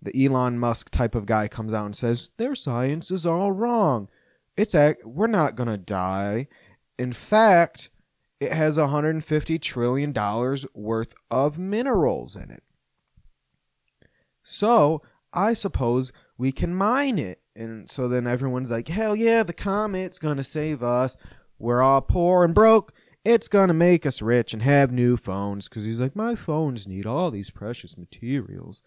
the 0.00 0.24
Elon 0.24 0.58
Musk 0.58 0.90
type 0.90 1.14
of 1.14 1.26
guy 1.26 1.48
comes 1.48 1.74
out 1.74 1.86
and 1.86 1.96
says 1.96 2.30
their 2.36 2.54
science 2.54 3.10
is 3.10 3.26
all 3.26 3.52
wrong. 3.52 4.08
It's 4.56 4.74
a, 4.74 4.96
we're 5.04 5.26
not 5.26 5.56
to 5.68 5.76
die. 5.76 6.48
In 6.98 7.12
fact, 7.12 7.90
it 8.40 8.52
has 8.52 8.78
150 8.78 9.58
trillion 9.58 10.12
dollars 10.12 10.66
worth 10.74 11.14
of 11.30 11.58
minerals 11.58 12.36
in 12.36 12.50
it. 12.50 12.62
So, 14.42 15.02
I 15.32 15.52
suppose 15.52 16.12
we 16.36 16.52
can 16.52 16.74
mine 16.74 17.18
it. 17.18 17.40
And 17.54 17.90
so 17.90 18.08
then 18.08 18.26
everyone's 18.26 18.70
like, 18.70 18.88
"Hell 18.88 19.16
yeah, 19.16 19.42
the 19.42 19.52
comet's 19.52 20.18
to 20.36 20.44
save 20.44 20.82
us. 20.82 21.16
We're 21.58 21.82
all 21.82 22.00
poor 22.00 22.44
and 22.44 22.54
broke. 22.54 22.92
It's 23.24 23.48
to 23.48 23.72
make 23.72 24.06
us 24.06 24.22
rich 24.22 24.52
and 24.52 24.62
have 24.62 24.92
new 24.92 25.16
phones 25.16 25.68
cuz 25.68 25.84
he's 25.84 26.00
like, 26.00 26.16
"My 26.16 26.34
phones 26.34 26.86
need 26.86 27.06
all 27.06 27.30
these 27.30 27.50
precious 27.50 27.96
materials." 27.98 28.82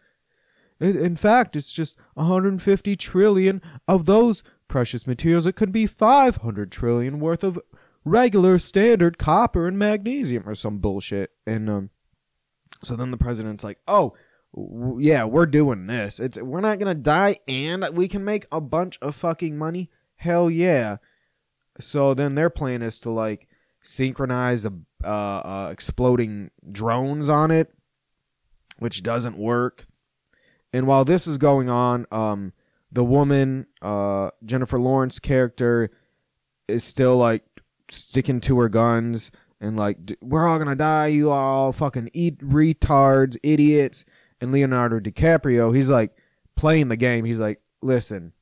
In 0.80 1.16
fact, 1.16 1.56
it's 1.56 1.72
just 1.72 1.96
150 2.16 2.96
trillion 2.96 3.62
of 3.88 4.08
those 4.08 4.42
precious 4.68 5.06
materials. 5.06 5.46
It 5.46 5.56
could 5.56 5.72
be 5.72 5.86
500 5.86 6.72
trillion 6.72 7.20
worth 7.20 7.44
of 7.44 7.60
regular 8.04 8.58
standard 8.58 9.20
copper 9.20 9.68
and 9.68 9.78
magnesium 9.78 10.48
or 10.48 10.56
some 10.56 10.80
bullshit. 10.80 11.32
And 11.46 11.70
um, 11.70 11.90
so 12.84 12.96
then 12.96 13.12
the 13.12 13.18
president's 13.18 13.64
like, 13.64 13.80
"Oh, 13.88 14.16
w- 14.56 14.98
yeah, 15.00 15.24
we're 15.26 15.46
doing 15.46 15.86
this. 15.86 16.20
It's 16.20 16.40
we're 16.40 16.62
not 16.62 16.80
gonna 16.80 16.96
die, 16.96 17.38
and 17.48 17.86
we 17.94 18.08
can 18.08 18.26
make 18.26 18.48
a 18.52 18.62
bunch 18.62 18.98
of 19.02 19.14
fucking 19.14 19.58
money. 19.58 19.92
Hell 20.16 20.50
yeah!" 20.50 20.98
So 21.80 22.14
then 22.14 22.36
their 22.36 22.50
plan 22.50 22.82
is 22.82 22.98
to 23.00 23.12
like 23.12 23.48
synchronize 23.84 24.66
a, 24.66 24.74
uh, 25.04 25.08
uh, 25.08 25.70
exploding 25.72 26.52
drones 26.72 27.30
on 27.30 27.52
it, 27.52 27.74
which 28.78 29.04
doesn't 29.04 29.38
work. 29.38 29.88
And 30.74 30.88
while 30.88 31.06
this 31.06 31.28
is 31.28 31.38
going 31.38 31.70
on, 31.70 32.06
um, 32.12 32.54
the 32.92 33.04
woman, 33.04 33.68
uh, 33.82 34.32
Jennifer 34.46 34.78
Lawrence 34.78 35.20
character, 35.20 35.92
is 36.68 36.84
still 36.84 37.18
like 37.18 37.44
sticking 37.90 38.40
to 38.40 38.60
her 38.60 38.70
guns 38.70 39.32
and 39.60 39.78
like 39.78 39.98
we're 40.22 40.48
all 40.48 40.58
gonna 40.58 40.76
die. 40.76 41.08
You 41.08 41.30
all 41.30 41.72
fucking 41.72 42.10
eat 42.14 42.40
retards, 42.40 43.38
idiots. 43.44 44.04
And 44.42 44.52
Leonardo 44.52 45.00
DiCaprio, 45.00 45.76
he's 45.76 45.90
like 45.90 46.18
playing 46.56 46.88
the 46.88 46.96
game. 46.96 47.26
He's 47.26 47.40
like, 47.40 47.62
listen, 47.82 48.34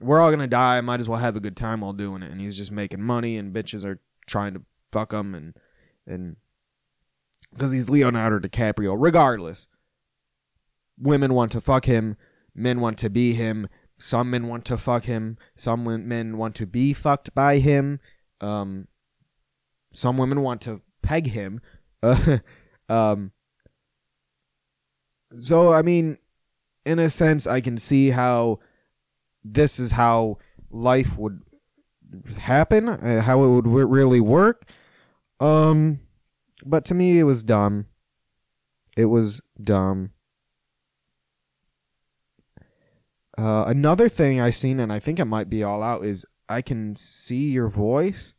we're 0.00 0.20
all 0.20 0.30
gonna 0.30 0.46
die. 0.46 0.78
I 0.78 0.80
Might 0.82 1.00
as 1.00 1.08
well 1.08 1.18
have 1.18 1.34
a 1.34 1.40
good 1.40 1.56
time 1.56 1.80
while 1.80 1.92
doing 1.92 2.22
it. 2.22 2.30
And 2.30 2.40
he's 2.40 2.56
just 2.56 2.70
making 2.70 3.02
money, 3.02 3.36
and 3.36 3.52
bitches 3.52 3.84
are 3.84 3.98
trying 4.26 4.54
to 4.54 4.62
fuck 4.92 5.12
him, 5.12 5.34
and 5.34 5.54
and 6.06 6.36
because 7.52 7.72
he's 7.72 7.88
Leonardo 7.88 8.38
DiCaprio. 8.38 8.96
Regardless, 8.98 9.66
women 10.98 11.34
want 11.34 11.52
to 11.52 11.60
fuck 11.60 11.84
him, 11.84 12.16
men 12.54 12.80
want 12.80 12.98
to 12.98 13.10
be 13.10 13.34
him, 13.34 13.68
some 13.98 14.30
men 14.30 14.48
want 14.48 14.64
to 14.66 14.76
fuck 14.76 15.04
him, 15.04 15.38
some 15.56 16.08
men 16.08 16.36
want 16.36 16.54
to 16.56 16.66
be 16.66 16.92
fucked 16.92 17.34
by 17.34 17.58
him, 17.58 18.00
um, 18.40 18.88
some 19.92 20.18
women 20.18 20.42
want 20.42 20.60
to 20.62 20.82
peg 21.02 21.28
him. 21.28 21.60
Uh, 22.02 22.38
um, 22.88 23.32
so, 25.40 25.72
I 25.72 25.82
mean, 25.82 26.18
in 26.84 26.98
a 26.98 27.10
sense, 27.10 27.46
I 27.46 27.60
can 27.60 27.78
see 27.78 28.10
how 28.10 28.60
this 29.42 29.78
is 29.78 29.92
how 29.92 30.38
life 30.70 31.16
would 31.16 31.42
happen, 32.38 32.88
uh, 32.88 33.22
how 33.22 33.42
it 33.44 33.48
would 33.48 33.66
really 33.66 34.20
work. 34.20 34.64
Um, 35.40 36.00
but 36.64 36.84
to 36.86 36.94
me, 36.94 37.18
it 37.18 37.24
was 37.24 37.42
dumb. 37.42 37.86
It 38.96 39.06
was 39.06 39.40
dumb. 39.62 40.10
Uh, 43.36 43.64
another 43.66 44.08
thing 44.08 44.40
I 44.40 44.50
seen, 44.50 44.78
and 44.78 44.92
I 44.92 45.00
think 45.00 45.18
it 45.18 45.24
might 45.24 45.50
be 45.50 45.62
all 45.62 45.82
out, 45.82 46.04
is 46.04 46.24
I 46.48 46.62
can 46.62 46.94
see 46.94 47.50
your 47.50 47.68
voice, 47.68 48.34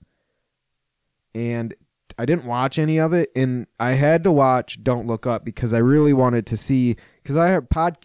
and 1.33 1.73
I 2.17 2.25
didn't 2.25 2.45
watch 2.45 2.79
any 2.79 2.99
of 2.99 3.11
it, 3.11 3.29
and 3.35 3.67
I 3.79 3.91
had 3.91 4.23
to 4.23 4.31
watch 4.31 4.83
Don't 4.83 5.07
Look 5.07 5.27
Up 5.27 5.43
because 5.43 5.73
I 5.73 5.79
really 5.79 6.13
wanted 6.13 6.45
to 6.47 6.57
see 6.57 6.95
because 7.21 7.35
I 7.35 7.49
have 7.49 7.69
pod. 7.69 7.97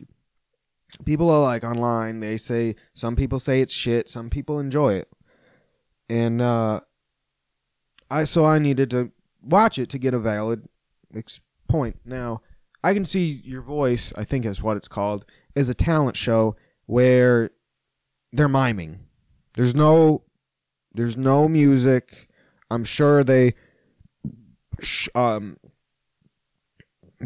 People 1.04 1.30
are 1.30 1.40
like 1.40 1.62
online. 1.62 2.18
They 2.18 2.36
say 2.36 2.74
some 2.92 3.14
people 3.14 3.38
say 3.38 3.60
it's 3.60 3.72
shit. 3.72 4.08
Some 4.08 4.28
people 4.28 4.58
enjoy 4.58 4.94
it, 4.94 5.08
and 6.10 6.42
uh, 6.42 6.80
I 8.10 8.24
so 8.24 8.44
I 8.44 8.58
needed 8.58 8.90
to 8.90 9.12
watch 9.40 9.78
it 9.78 9.88
to 9.90 9.98
get 9.98 10.12
a 10.12 10.18
valid 10.18 10.68
ex- 11.14 11.40
point. 11.68 12.00
Now 12.04 12.42
I 12.82 12.92
can 12.92 13.04
see 13.04 13.40
your 13.44 13.62
voice. 13.62 14.12
I 14.16 14.24
think 14.24 14.44
is 14.44 14.60
what 14.60 14.76
it's 14.76 14.88
called 14.88 15.24
is 15.54 15.68
a 15.68 15.74
talent 15.74 16.16
show 16.16 16.56
where 16.86 17.50
they're 18.32 18.48
miming. 18.48 19.06
There's 19.54 19.74
no 19.74 20.24
there's 20.92 21.16
no 21.16 21.46
music. 21.46 22.28
I'm 22.70 22.84
sure 22.84 23.22
they 23.22 23.54
um 25.14 25.58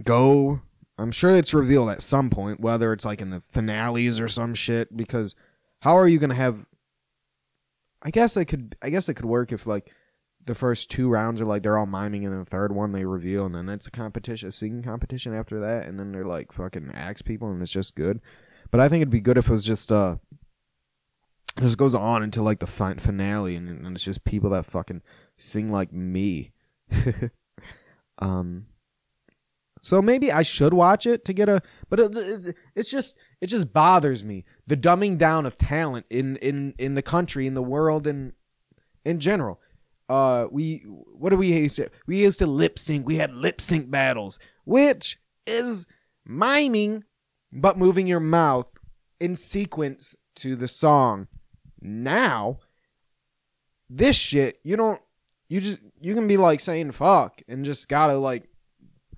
go 0.03 0.61
I'm 0.99 1.13
sure 1.13 1.31
it's 1.31 1.55
revealed 1.55 1.91
at 1.91 2.03
some 2.03 2.29
point 2.29 2.61
whether 2.61 2.93
it's 2.93 3.05
like 3.05 3.23
in 3.23 3.31
the 3.31 3.41
finales 3.41 4.21
or 4.21 4.29
some 4.29 4.55
shit 4.55 4.95
because 4.97 5.35
how 5.81 5.97
are 5.97 6.09
you 6.09 6.19
going 6.19 6.31
to 6.31 6.37
have 6.37 6.67
I 8.05 8.11
guess 8.11 8.37
it 8.37 8.45
could 8.47 8.77
I 8.83 8.91
guess 8.91 9.09
it 9.09 9.15
could 9.15 9.25
work 9.25 9.53
if 9.53 9.67
like 9.67 9.91
the 10.45 10.55
first 10.55 10.91
two 10.91 11.09
rounds 11.09 11.41
are 11.41 11.47
like 11.47 11.63
they're 11.63 11.79
all 11.79 11.87
miming 11.87 12.25
and 12.25 12.33
then 12.33 12.45
the 12.45 12.51
third 12.51 12.73
one 12.75 12.93
they 12.93 13.05
reveal 13.05 13.47
and 13.47 13.55
then 13.55 13.69
it's 13.71 13.87
a 13.87 13.91
competition 13.91 14.49
a 14.49 14.53
singing 14.53 14.83
competition 14.83 15.35
after 15.35 15.59
that 15.61 15.87
and 15.87 15.99
then 15.99 16.13
they're 16.13 16.27
like 16.27 16.53
fucking 16.53 16.91
axe 16.95 17.23
people 17.23 17.51
and 17.51 17.63
it's 17.63 17.73
just 17.73 17.95
good. 17.95 18.21
But 18.71 18.81
I 18.81 18.89
think 18.89 19.01
it'd 19.01 19.11
be 19.11 19.21
good 19.21 19.39
if 19.39 19.49
it 19.49 19.53
was 19.53 19.65
just 19.65 19.91
uh 19.91 20.17
just 21.61 21.79
goes 21.79 21.95
on 21.95 22.23
until 22.23 22.43
like 22.43 22.59
the 22.59 22.67
fi- 22.67 22.95
finale 22.95 23.57
and, 23.57 23.69
and 23.69 23.97
it's 23.97 24.05
just 24.05 24.25
people 24.25 24.51
that 24.51 24.67
fucking 24.67 25.03
sing 25.37 25.71
like 25.71 25.93
me. 25.93 26.53
um 28.19 28.67
so 29.85 30.01
maybe 30.01 30.33
I 30.33 30.41
should 30.41 30.73
watch 30.73 31.05
it 31.05 31.27
to 31.27 31.35
get 31.35 31.51
a 31.51 31.61
but 31.91 32.01
it, 32.01 32.17
it, 32.17 32.57
it's 32.75 32.91
just 32.91 33.15
it 33.43 33.49
just 33.49 33.71
bothers 33.75 34.25
me 34.25 34.47
the 34.67 34.79
dumbing 34.79 35.19
down 35.19 35.45
of 35.45 35.59
talent 35.59 36.07
in 36.09 36.37
in 36.37 36.75
in 36.79 36.95
the 36.95 37.03
country 37.03 37.47
in 37.47 37.53
the 37.53 37.63
world 37.63 38.07
and 38.07 38.33
in 39.05 39.21
general. 39.21 39.61
Uh 40.09 40.47
we 40.51 40.87
what 40.87 41.29
do 41.31 41.37
we 41.37 41.53
used 41.53 41.77
to 41.77 41.91
we 42.07 42.23
used 42.23 42.39
to 42.39 42.47
lip 42.47 42.79
sync 42.79 43.07
we 43.07 43.17
had 43.17 43.35
lip 43.35 43.61
sync 43.61 43.91
battles 43.91 44.39
which 44.65 45.19
is 45.47 45.87
miming 46.25 47.05
but 47.53 47.77
moving 47.77 48.07
your 48.07 48.21
mouth 48.21 48.69
in 49.21 49.35
sequence 49.35 50.17
to 50.37 50.57
the 50.57 50.67
song. 50.67 51.29
Now 51.83 52.61
this 53.91 54.17
shit 54.17 54.61
you 54.65 54.77
don't 54.77 55.03
you 55.51 55.61
just 55.61 55.79
you 56.01 56.15
can 56.15 56.27
be 56.27 56.39
like 56.39 56.61
saying 56.61 56.93
fuck 56.93 57.43
and 57.47 57.67
just 57.67 57.87
gotta 57.87 58.17
like 58.17 58.49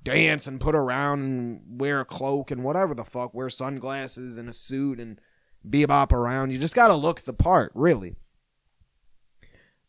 dance 0.06 0.46
and 0.46 0.60
put 0.60 0.74
around 0.74 1.20
and 1.20 1.80
wear 1.80 2.00
a 2.00 2.04
cloak 2.04 2.50
and 2.50 2.62
whatever 2.62 2.94
the 2.94 3.04
fuck 3.04 3.34
wear 3.34 3.50
sunglasses 3.50 4.36
and 4.36 4.48
a 4.48 4.52
suit 4.52 5.00
and 5.00 5.20
bebop 5.68 6.12
around. 6.12 6.52
You 6.52 6.58
just 6.58 6.74
gotta 6.74 6.94
look 6.94 7.22
the 7.22 7.32
part 7.32 7.72
really. 7.74 8.16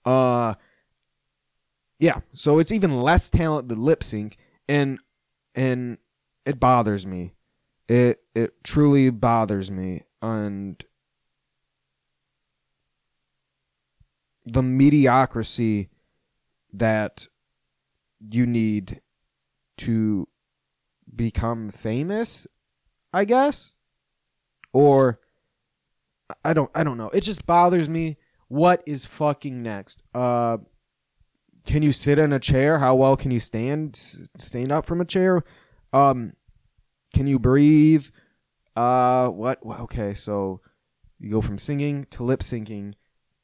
Uh 0.06 0.56
yeah 2.00 2.20
so 2.34 2.60
it's 2.60 2.72
even 2.72 3.02
less 3.02 3.30
talent 3.30 3.68
than 3.68 3.82
lip 3.82 4.04
sync 4.04 4.38
and 4.68 5.00
and 5.56 5.98
it 6.46 6.60
bothers 6.60 7.06
me. 7.06 7.34
It 7.88 8.22
it 8.34 8.64
truly 8.64 9.10
bothers 9.10 9.70
me 9.70 10.02
and 10.22 10.84
the 14.46 14.64
mediocrity 14.64 15.90
that 16.74 17.28
you 18.20 18.46
need 18.46 19.02
to 19.78 20.28
become 21.16 21.70
famous, 21.70 22.48
I 23.14 23.26
guess? 23.26 23.74
Or 24.74 25.20
I 26.44 26.54
don't 26.54 26.70
I 26.76 26.84
don't 26.84 26.98
know. 26.98 27.10
It 27.10 27.22
just 27.22 27.46
bothers 27.46 27.88
me. 27.88 28.18
What 28.48 28.84
is 28.86 29.06
fucking 29.06 29.62
next? 29.62 30.04
Uh 30.14 30.58
can 31.66 31.84
you 31.84 31.92
sit 31.92 32.18
in 32.18 32.32
a 32.32 32.40
chair? 32.40 32.80
How 32.80 32.96
well 32.96 33.18
can 33.18 33.32
you 33.32 33.40
stand 33.40 33.96
stand 34.38 34.72
up 34.72 34.86
from 34.86 35.02
a 35.02 35.06
chair? 35.06 35.44
Um 35.94 36.34
can 37.14 37.28
you 37.28 37.40
breathe? 37.40 38.06
Uh 38.76 39.28
what 39.28 39.60
okay, 39.66 40.14
so 40.14 40.62
you 41.20 41.32
go 41.32 41.42
from 41.42 41.58
singing 41.58 42.06
to 42.12 42.24
lip 42.24 42.42
syncing 42.42 42.94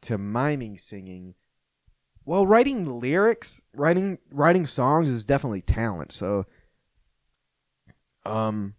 to 0.01 0.17
miming 0.17 0.77
singing. 0.77 1.35
Well, 2.25 2.47
writing 2.47 2.99
lyrics, 2.99 3.63
writing 3.73 4.17
writing 4.31 4.65
songs 4.65 5.09
is 5.09 5.25
definitely 5.25 5.61
talent. 5.61 6.11
So, 6.11 6.45
um, 8.25 8.75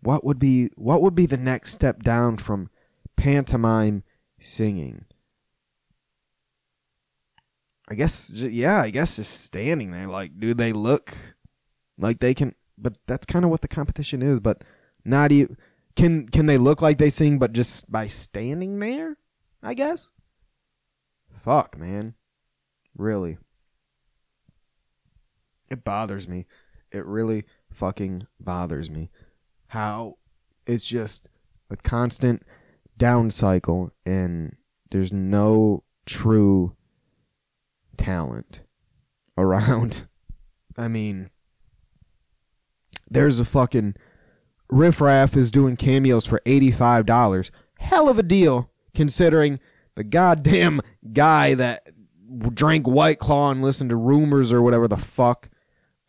what 0.00 0.24
would 0.24 0.38
be 0.38 0.70
what 0.76 1.02
would 1.02 1.14
be 1.14 1.26
the 1.26 1.36
next 1.36 1.72
step 1.72 2.02
down 2.02 2.36
from 2.36 2.68
pantomime 3.16 4.02
singing? 4.40 5.04
I 7.88 7.94
guess, 7.94 8.30
yeah, 8.30 8.80
I 8.80 8.90
guess 8.90 9.16
just 9.16 9.42
standing 9.44 9.90
there. 9.90 10.08
Like, 10.08 10.38
do 10.40 10.54
they 10.54 10.72
look 10.72 11.14
like 11.98 12.20
they 12.20 12.32
can? 12.34 12.54
But 12.78 12.96
that's 13.06 13.26
kind 13.26 13.44
of 13.44 13.50
what 13.50 13.60
the 13.60 13.68
competition 13.68 14.22
is. 14.22 14.40
But 14.40 14.64
not 15.04 15.30
you. 15.30 15.56
Can 15.94 16.26
can 16.28 16.46
they 16.46 16.58
look 16.58 16.80
like 16.80 16.98
they 16.98 17.10
sing, 17.10 17.38
but 17.38 17.52
just 17.52 17.90
by 17.92 18.06
standing 18.06 18.78
there? 18.78 19.18
I 19.62 19.74
guess. 19.74 20.10
Fuck, 21.42 21.76
man. 21.76 22.14
Really. 22.96 23.38
It 25.68 25.82
bothers 25.82 26.28
me. 26.28 26.46
It 26.92 27.04
really 27.04 27.44
fucking 27.72 28.26
bothers 28.38 28.90
me. 28.90 29.10
How 29.68 30.18
it's 30.66 30.86
just 30.86 31.28
a 31.70 31.76
constant 31.76 32.42
down 32.96 33.30
cycle 33.30 33.90
and 34.06 34.56
there's 34.90 35.12
no 35.12 35.82
true 36.06 36.76
talent 37.96 38.60
around. 39.36 40.06
I 40.76 40.86
mean, 40.86 41.30
there's 43.10 43.40
a 43.40 43.44
fucking 43.44 43.96
Riff 44.70 45.00
Raff 45.00 45.36
is 45.36 45.50
doing 45.50 45.76
cameos 45.76 46.24
for 46.24 46.40
$85. 46.46 47.50
Hell 47.78 48.08
of 48.08 48.18
a 48.18 48.22
deal 48.22 48.70
considering 48.94 49.58
the 49.94 50.04
goddamn 50.04 50.80
guy 51.12 51.54
that 51.54 51.88
drank 52.54 52.86
White 52.86 53.18
Claw 53.18 53.50
and 53.50 53.62
listened 53.62 53.90
to 53.90 53.96
rumors 53.96 54.52
or 54.52 54.62
whatever 54.62 54.88
the 54.88 54.96
fuck, 54.96 55.50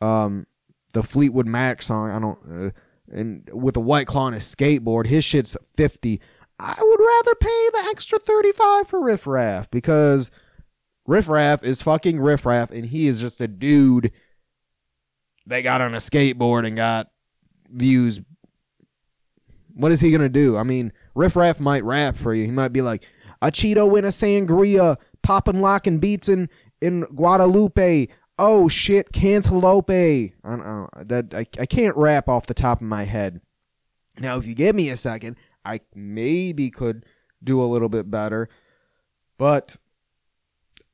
um, 0.02 0.48
the 0.94 1.04
Fleetwood 1.04 1.48
Mac 1.48 1.82
song. 1.82 2.12
I 2.12 2.20
don't, 2.20 2.40
uh, 2.68 2.70
and 3.12 3.50
with 3.52 3.76
a 3.76 3.82
White 3.82 4.08
Claw 4.08 4.24
on 4.24 4.34
his 4.34 4.44
skateboard, 4.44 5.08
his 5.08 5.24
shit's 5.24 5.58
fifty. 5.76 6.22
I 6.60 6.76
would 6.80 7.00
rather 7.00 7.36
pay 7.36 7.70
the 7.74 7.88
extra 7.90 8.20
thirty 8.20 8.52
five 8.52 8.88
for 8.88 9.04
Riff 9.04 9.28
Raff 9.28 9.70
because 9.70 10.32
Riff 11.06 11.28
Raff 11.28 11.64
is 11.64 11.82
fucking 11.82 12.20
Riff 12.20 12.46
Raff, 12.46 12.72
and 12.72 12.86
he 12.86 13.08
is 13.08 13.20
just 13.20 13.42
a 13.42 13.48
dude. 13.48 14.12
They 15.46 15.62
got 15.62 15.82
on 15.82 15.94
a 15.94 15.98
skateboard 15.98 16.66
and 16.66 16.78
got 16.78 17.08
views. 17.70 18.22
What 19.74 19.92
is 19.92 20.00
he 20.00 20.12
gonna 20.12 20.30
do? 20.30 20.56
I 20.56 20.64
mean, 20.64 20.94
Riff 21.16 21.36
Raff 21.36 21.60
might 21.60 21.84
rap 21.84 22.16
for 22.18 22.34
you. 22.34 22.46
He 22.46 22.52
might 22.52 22.72
be 22.72 22.82
like, 22.82 23.06
a 23.44 23.52
Cheeto 23.52 24.00
in 24.00 24.06
a 24.06 24.08
sangria, 24.08 24.98
popping 25.22 25.60
locking 25.62 26.00
beats 26.00 26.30
in, 26.30 26.50
in 26.82 27.02
Guadalupe. 27.14 28.08
Oh 28.40 28.68
shit, 28.70 29.12
cantaloupe. 29.12 29.90
I 29.90 30.50
don't 30.50 30.60
know. 30.60 30.90
That 31.04 31.34
I, 31.34 31.46
I 31.60 31.66
can't 31.66 31.96
rap 31.98 32.30
off 32.30 32.48
the 32.48 32.54
top 32.54 32.80
of 32.82 32.88
my 32.88 33.04
head. 33.04 33.42
Now, 34.18 34.38
if 34.38 34.48
you 34.48 34.56
give 34.56 34.76
me 34.76 34.90
a 34.90 34.98
second, 34.98 35.36
I 35.66 35.82
maybe 35.94 36.70
could 36.72 37.06
do 37.44 37.62
a 37.62 37.68
little 37.68 37.90
bit 37.90 38.10
better, 38.10 38.48
but 39.38 39.76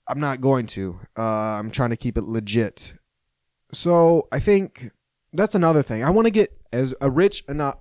I'm 0.08 0.20
not 0.20 0.42
going 0.42 0.66
to. 0.68 1.00
Uh, 1.18 1.22
I'm 1.22 1.70
trying 1.70 1.92
to 1.92 1.98
keep 1.98 2.18
it 2.18 2.24
legit. 2.24 2.96
So 3.72 4.28
I 4.32 4.40
think 4.40 4.90
that's 5.34 5.54
another 5.54 5.84
thing. 5.84 6.04
I 6.04 6.10
want 6.10 6.26
to 6.26 6.32
get 6.32 6.58
as 6.74 6.96
a 7.00 7.12
rich 7.12 7.44
enough, 7.48 7.78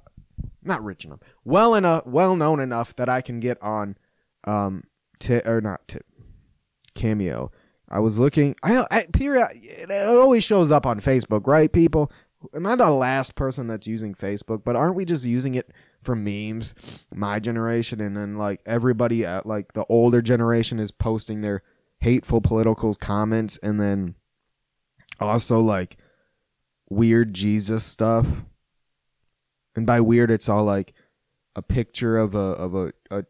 not 0.63 0.85
rich 0.85 1.07
enough, 1.07 1.21
well 1.45 1.75
enough, 1.75 2.05
well 2.07 2.37
known 2.37 2.61
enough 2.61 2.95
that 2.97 3.09
I 3.09 3.23
can 3.23 3.41
get 3.41 3.61
on 3.63 3.97
um 4.45 4.85
tip 5.19 5.47
or 5.47 5.61
not 5.61 5.87
tip 5.89 6.07
cameo. 6.95 7.51
I 7.89 8.01
was 8.01 8.19
looking. 8.19 8.55
I, 8.63 8.85
I 8.91 9.07
period. 9.13 9.49
It 9.55 9.91
always 9.91 10.45
shows 10.45 10.71
up 10.71 10.85
on 10.85 11.01
Facebook, 11.01 11.47
right? 11.47 11.73
People, 11.73 12.13
am 12.55 12.67
I 12.67 12.77
the 12.77 12.91
last 12.91 13.35
person 13.35 13.67
that's 13.67 13.87
using 13.87 14.15
Facebook? 14.15 14.63
But 14.65 14.77
aren't 14.77 14.97
we 14.97 15.05
just 15.05 15.25
using 15.25 15.55
it 15.55 15.71
for 16.03 16.15
memes? 16.15 16.75
My 17.15 17.39
generation, 17.39 18.01
and 18.01 18.17
then 18.17 18.37
like 18.37 18.61
everybody 18.67 19.25
at 19.25 19.47
like 19.47 19.73
the 19.73 19.87
older 19.89 20.21
generation 20.21 20.79
is 20.79 20.91
posting 20.91 21.41
their 21.41 21.63
hateful 22.01 22.41
political 22.41 22.95
comments, 22.95 23.59
and 23.63 23.81
then 23.81 24.15
also 25.19 25.61
like 25.61 25.97
weird 26.91 27.33
Jesus 27.33 27.85
stuff. 27.85 28.27
And 29.75 29.87
by 29.87 30.01
weird, 30.01 30.31
it's 30.31 30.49
all 30.49 30.65
like 30.65 30.93
a 31.57 31.63
picture 31.63 32.19
of 32.19 32.35
a 32.35 32.39
of 32.39 32.75
a, 32.75 32.93
a 33.11 33.25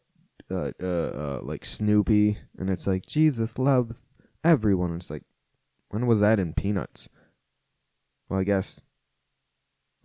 uh, 0.51 0.71
uh, 0.83 0.87
uh, 0.87 1.39
like 1.43 1.65
Snoopy, 1.65 2.39
and 2.59 2.71
it's 2.71 2.87
like 2.87 3.07
Jesus 3.07 3.59
loves 3.59 4.03
everyone. 4.45 4.97
It's 4.97 5.11
like, 5.11 5.25
when 5.91 6.07
was 6.07 6.21
that 6.21 6.39
in 6.39 6.55
Peanuts? 6.55 7.09
Well, 8.29 8.41
I 8.41 8.45
guess 8.45 8.81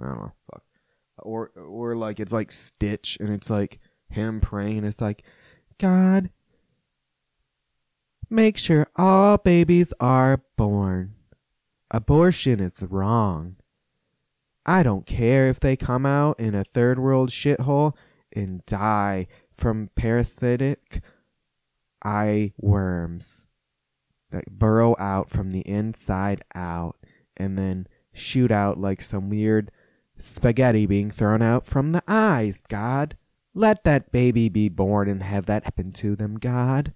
I 0.01 0.08
don't 0.08 0.17
know. 0.17 0.32
Fuck. 0.51 0.63
Or 1.19 1.51
or 1.56 1.95
like 1.95 2.19
it's 2.19 2.34
like 2.34 2.51
Stitch, 2.51 3.17
and 3.19 3.29
it's 3.29 3.49
like 3.49 3.79
him 4.10 4.41
praying. 4.41 4.84
It's 4.84 5.01
like, 5.01 5.23
God, 5.77 6.29
make 8.29 8.58
sure 8.58 8.88
all 8.95 9.38
babies 9.38 9.93
are 9.99 10.43
born. 10.58 11.15
Abortion 11.91 12.60
is 12.60 12.73
wrong. 12.82 13.58
I 14.65 14.82
don't 14.82 15.06
care 15.06 15.49
if 15.49 15.60
they 15.60 15.75
come 15.75 16.06
out 16.06 16.39
in 16.39 16.56
a 16.56 16.63
third 16.63 16.97
world 16.97 17.29
shithole 17.29 17.95
and 18.32 18.65
die 18.65 19.27
from 19.55 19.89
parasitic 19.95 21.01
eye 22.03 22.53
worms 22.57 23.25
that 24.31 24.45
burrow 24.49 24.95
out 24.99 25.29
from 25.29 25.51
the 25.51 25.61
inside 25.61 26.43
out 26.55 26.97
and 27.37 27.57
then 27.57 27.87
shoot 28.13 28.51
out 28.51 28.79
like 28.79 29.01
some 29.01 29.29
weird 29.29 29.71
spaghetti 30.17 30.85
being 30.85 31.09
thrown 31.09 31.41
out 31.41 31.65
from 31.65 31.91
the 31.91 32.03
eyes, 32.07 32.61
God. 32.67 33.15
Let 33.53 33.83
that 33.83 34.11
baby 34.11 34.49
be 34.49 34.67
born 34.69 35.07
and 35.07 35.21
have 35.21 35.45
that 35.45 35.63
happen 35.63 35.91
to 35.93 36.15
them, 36.15 36.39
God. 36.39 36.93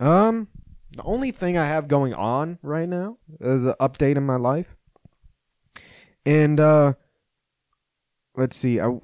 um, 0.00 0.48
the 0.92 1.02
only 1.02 1.30
thing 1.30 1.56
I 1.56 1.66
have 1.66 1.86
going 1.86 2.14
on 2.14 2.58
right 2.62 2.88
now 2.88 3.18
is 3.40 3.64
an 3.64 3.74
update 3.80 4.16
in 4.16 4.26
my 4.26 4.36
life. 4.36 4.74
And 6.26 6.58
uh 6.58 6.94
let's 8.36 8.56
see. 8.56 8.80
I 8.80 8.98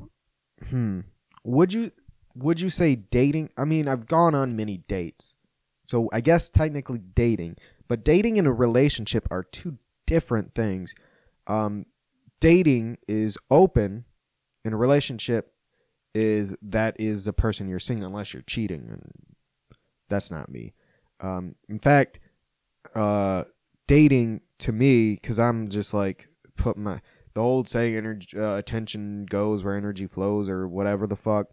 hmm. 0.68 1.00
Would 1.44 1.72
you 1.72 1.92
would 2.34 2.60
you 2.60 2.68
say 2.68 2.96
dating? 2.96 3.50
I 3.56 3.64
mean, 3.64 3.88
I've 3.88 4.06
gone 4.06 4.34
on 4.34 4.56
many 4.56 4.78
dates. 4.88 5.34
So 5.84 6.08
I 6.12 6.20
guess 6.20 6.50
technically 6.50 6.98
dating, 6.98 7.56
but 7.88 8.04
dating 8.04 8.38
and 8.38 8.46
a 8.46 8.52
relationship 8.52 9.28
are 9.30 9.44
two 9.44 9.78
different 10.06 10.54
things. 10.54 10.94
Um 11.46 11.86
dating 12.40 12.98
is 13.08 13.38
open 13.50 14.04
and 14.64 14.74
a 14.74 14.76
relationship 14.76 15.52
is 16.14 16.54
that 16.62 16.98
is 16.98 17.24
the 17.24 17.32
person 17.32 17.68
you're 17.68 17.78
seeing 17.78 18.02
unless 18.02 18.32
you're 18.32 18.42
cheating 18.42 18.88
and 18.90 19.12
that's 20.08 20.30
not 20.30 20.48
me. 20.48 20.74
Um, 21.20 21.54
in 21.68 21.78
fact, 21.78 22.20
uh, 22.94 23.44
dating 23.86 24.42
to 24.58 24.72
me, 24.72 25.14
because 25.14 25.38
I'm 25.38 25.68
just 25.68 25.94
like 25.94 26.28
put 26.56 26.76
my 26.76 27.00
the 27.36 27.42
old 27.42 27.68
saying, 27.68 27.94
energy, 27.94 28.34
uh, 28.38 28.56
attention 28.56 29.26
goes 29.26 29.62
where 29.62 29.76
energy 29.76 30.06
flows, 30.06 30.48
or 30.48 30.66
whatever 30.66 31.06
the 31.06 31.16
fuck. 31.16 31.48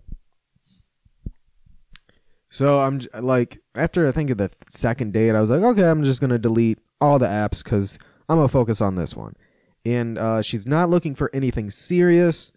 So 2.49 2.79
I'm 2.79 2.99
j- 2.99 3.09
like, 3.19 3.59
after 3.75 4.07
I 4.07 4.13
think 4.13 4.29
of 4.29 4.37
the 4.37 4.47
th- 4.47 4.57
second 4.69 5.11
date, 5.11 5.35
I 5.35 5.41
was 5.41 5.49
like, 5.49 5.61
okay, 5.61 5.83
I'm 5.83 6.05
just 6.05 6.21
gonna 6.21 6.39
delete 6.39 6.79
all 7.01 7.19
the 7.19 7.25
apps 7.25 7.65
because 7.65 7.99
I'm 8.29 8.37
gonna 8.37 8.47
focus 8.47 8.79
on 8.79 8.95
this 8.95 9.13
one. 9.13 9.35
And 9.83 10.17
uh, 10.17 10.41
she's 10.41 10.65
not 10.65 10.89
looking 10.89 11.15
for 11.15 11.29
anything 11.33 11.69
serious. 11.69 12.53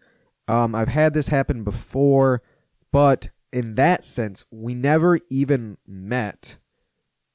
Um, 0.46 0.76
I've 0.76 0.86
had 0.86 1.12
this 1.12 1.26
happen 1.26 1.64
before, 1.64 2.42
but 2.92 3.30
in 3.52 3.74
that 3.74 4.04
sense, 4.04 4.44
we 4.52 4.72
never 4.72 5.18
even 5.30 5.78
met 5.84 6.58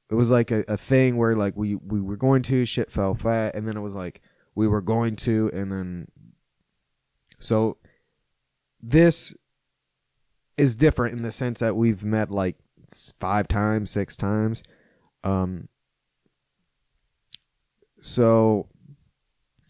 it 0.09 0.15
was 0.15 0.29
like 0.29 0.51
a, 0.51 0.63
a 0.67 0.77
thing 0.77 1.17
where 1.17 1.35
like 1.35 1.55
we 1.57 1.75
we 1.75 1.99
were 1.99 2.17
going 2.17 2.43
to 2.43 2.65
shit 2.65 2.91
fell 2.91 3.15
flat 3.15 3.55
and 3.55 3.67
then 3.67 3.77
it 3.77 3.81
was 3.81 3.95
like 3.95 4.21
we 4.61 4.67
were 4.67 4.79
going 4.79 5.15
to 5.15 5.49
and 5.55 5.71
then 5.71 6.07
so 7.39 7.77
this 8.79 9.33
is 10.55 10.75
different 10.75 11.17
in 11.17 11.23
the 11.23 11.31
sense 11.31 11.61
that 11.61 11.75
we've 11.75 12.03
met 12.03 12.29
like 12.29 12.57
five 13.19 13.47
times 13.47 13.89
six 13.89 14.15
times. 14.15 14.61
Um 15.23 15.67
so 18.01 18.67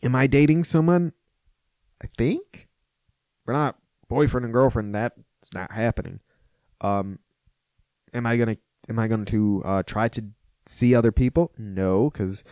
am 0.04 0.14
i 0.14 0.28
dating 0.28 0.66
someone? 0.66 1.14
I 2.04 2.08
think. 2.18 2.68
We're 3.46 3.54
not 3.54 3.78
boyfriend 4.10 4.44
and 4.44 4.54
girlfriend. 4.54 4.94
That's 4.94 5.16
not 5.54 5.72
happening. 5.72 6.20
Um 6.82 7.20
am 8.14 8.26
i 8.26 8.36
gonna 8.36 8.58
am 8.90 9.00
I 9.00 9.08
going 9.08 9.24
to 9.24 9.62
uh, 9.64 9.84
try 9.84 10.10
to 10.10 10.26
see 10.66 10.94
other 10.94 11.14
people? 11.14 11.54
No, 11.58 12.10
because 12.10 12.44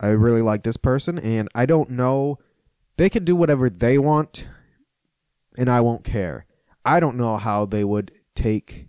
I 0.00 0.08
really 0.08 0.42
like 0.42 0.62
this 0.62 0.76
person, 0.76 1.18
and 1.18 1.48
I 1.54 1.66
don't 1.66 1.90
know. 1.90 2.38
They 2.96 3.10
can 3.10 3.24
do 3.24 3.34
whatever 3.34 3.68
they 3.70 3.98
want, 3.98 4.46
and 5.56 5.68
I 5.68 5.80
won't 5.80 6.04
care. 6.04 6.46
I 6.84 7.00
don't 7.00 7.16
know 7.16 7.36
how 7.36 7.64
they 7.64 7.84
would 7.84 8.12
take 8.34 8.88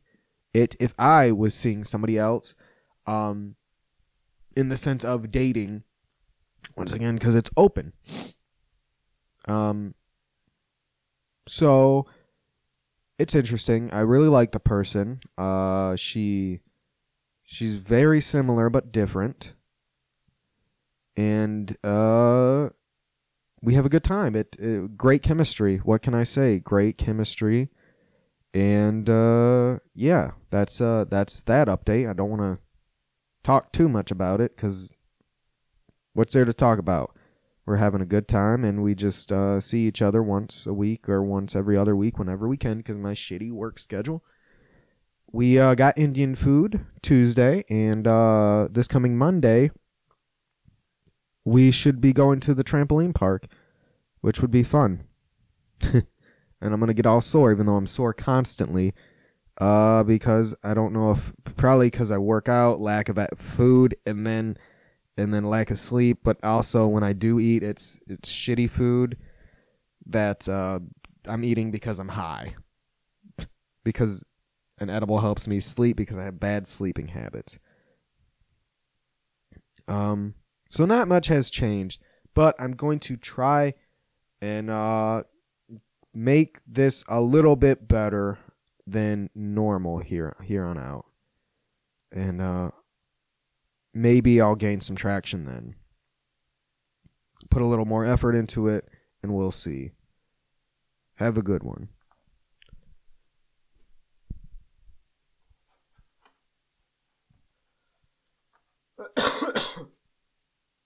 it 0.54 0.76
if 0.80 0.94
I 1.00 1.32
was 1.32 1.54
seeing 1.54 1.84
somebody 1.84 2.18
else, 2.18 2.56
um, 3.06 3.56
in 4.56 4.70
the 4.70 4.78
sense 4.78 5.04
of 5.04 5.32
dating. 5.32 5.84
Once 6.76 6.92
again, 6.92 7.16
because 7.16 7.36
it's 7.36 7.52
open. 7.56 7.94
Um. 9.48 9.94
So 11.48 12.08
it's 13.18 13.36
interesting. 13.36 13.92
I 13.92 14.02
really 14.02 14.28
like 14.28 14.52
the 14.52 14.60
person. 14.60 15.22
Uh, 15.38 15.96
she, 15.96 16.60
she's 17.44 17.76
very 17.76 18.20
similar 18.20 18.70
but 18.70 18.92
different, 18.92 19.54
and 21.18 21.78
uh, 21.84 22.70
we 23.62 23.74
have 23.74 23.86
a 23.86 23.90
good 23.90 24.04
time. 24.04 24.36
It, 24.36 24.56
it 24.60 24.98
great 24.98 25.24
chemistry. 25.24 25.78
What 25.78 26.02
can 26.02 26.14
I 26.14 26.24
say? 26.24 26.60
Great 26.60 26.98
chemistry, 26.98 27.70
and 28.54 29.10
uh, 29.10 29.80
yeah, 29.94 30.32
that's 30.50 30.80
uh, 30.80 31.06
that's 31.10 31.42
that 31.44 31.68
update. 31.68 32.10
I 32.10 32.14
don't 32.14 32.30
want 32.30 32.42
to 32.42 32.60
talk 33.44 33.72
too 33.72 33.88
much 33.88 34.12
about 34.12 34.42
it 34.42 34.56
because 34.56 34.92
what's 36.14 36.34
there 36.34 36.46
to 36.46 36.54
talk 36.54 36.80
about? 36.80 37.16
We're 37.66 37.78
having 37.78 38.02
a 38.02 38.06
good 38.06 38.28
time, 38.28 38.64
and 38.64 38.84
we 38.84 38.94
just 38.94 39.32
uh, 39.32 39.60
see 39.60 39.88
each 39.88 40.02
other 40.02 40.22
once 40.22 40.68
a 40.68 40.74
week 40.74 41.10
or 41.10 41.24
once 41.24 41.56
every 41.56 41.76
other 41.76 41.96
week 41.96 42.20
whenever 42.20 42.48
we 42.48 42.58
can 42.58 42.78
because 42.78 42.98
my 42.98 43.14
shitty 43.14 43.52
work 43.52 43.80
schedule. 43.80 44.24
We 45.32 45.60
uh, 45.60 45.74
got 45.74 45.98
Indian 45.98 46.36
food 46.36 46.86
Tuesday, 47.02 47.64
and 47.70 48.08
uh, 48.08 48.68
this 48.72 48.88
coming 48.88 49.18
Monday, 49.18 49.72
we 51.46 51.70
should 51.70 52.02
be 52.02 52.12
going 52.12 52.40
to 52.42 52.54
the 52.54 52.64
trampoline 52.64 53.14
park, 53.14 53.46
which 54.22 54.42
would 54.42 54.52
be 54.52 54.64
fun. 54.64 55.04
and 55.82 56.04
I'm 56.62 56.80
gonna 56.80 56.94
get 56.94 57.06
all 57.06 57.22
sore, 57.22 57.52
even 57.52 57.68
though 57.68 57.76
I'm 57.76 57.86
sore 57.86 58.14
constantly, 58.14 58.94
uh, 59.60 60.04
because 60.04 60.56
I 60.64 60.74
don't 60.74 60.92
know 60.92 61.12
if 61.12 61.32
probably 61.56 61.88
because 61.88 62.12
I 62.12 62.18
work 62.18 62.50
out, 62.50 62.82
lack 62.82 63.08
of 63.08 63.20
food, 63.38 63.96
and 64.06 64.26
then 64.26 64.58
and 65.16 65.34
then 65.34 65.46
lack 65.46 65.70
of 65.70 65.78
sleep. 65.80 66.20
But 66.24 66.44
also 66.44 66.88
when 66.88 67.04
I 67.04 67.14
do 67.14 67.40
eat, 67.40 67.62
it's 67.64 68.00
it's 68.08 68.32
shitty 68.32 68.70
food 68.70 69.18
that 70.08 70.50
uh, 70.50 70.80
I'm 71.26 71.44
eating 71.44 71.70
because 71.72 72.00
I'm 72.00 72.10
high. 72.10 72.56
because 73.84 74.26
an 74.80 74.90
edible 74.90 75.22
helps 75.22 75.48
me 75.48 75.60
sleep 75.60 75.96
because 75.96 76.18
I 76.18 76.24
have 76.24 76.40
bad 76.40 76.66
sleeping 76.66 77.10
habits. 77.10 77.60
Um, 79.88 80.34
so 80.76 80.84
not 80.84 81.08
much 81.08 81.28
has 81.28 81.50
changed, 81.50 82.02
but 82.34 82.54
I'm 82.60 82.74
going 82.74 83.00
to 83.00 83.16
try 83.16 83.76
and 84.42 84.70
uh, 84.70 85.24
make 86.14 86.58
this 86.68 87.06
a 87.08 87.22
little 87.22 87.56
bit 87.56 87.88
better 87.88 88.38
than 88.86 89.30
normal 89.34 90.00
here 90.00 90.36
here 90.44 90.66
on 90.66 90.78
out. 90.78 91.06
And 92.12 92.42
uh, 92.42 92.72
maybe 93.94 94.42
I'll 94.42 94.56
gain 94.56 94.82
some 94.82 94.98
traction 94.98 95.46
then. 95.46 95.76
Put 97.50 97.62
a 97.62 97.68
little 97.68 97.86
more 97.86 98.04
effort 98.04 98.36
into 98.36 98.68
it, 98.68 98.90
and 99.24 99.34
we'll 99.34 99.54
see. 99.54 99.92
Have 101.16 101.38
a 101.38 101.42
good 101.42 101.64
one. 101.64 101.88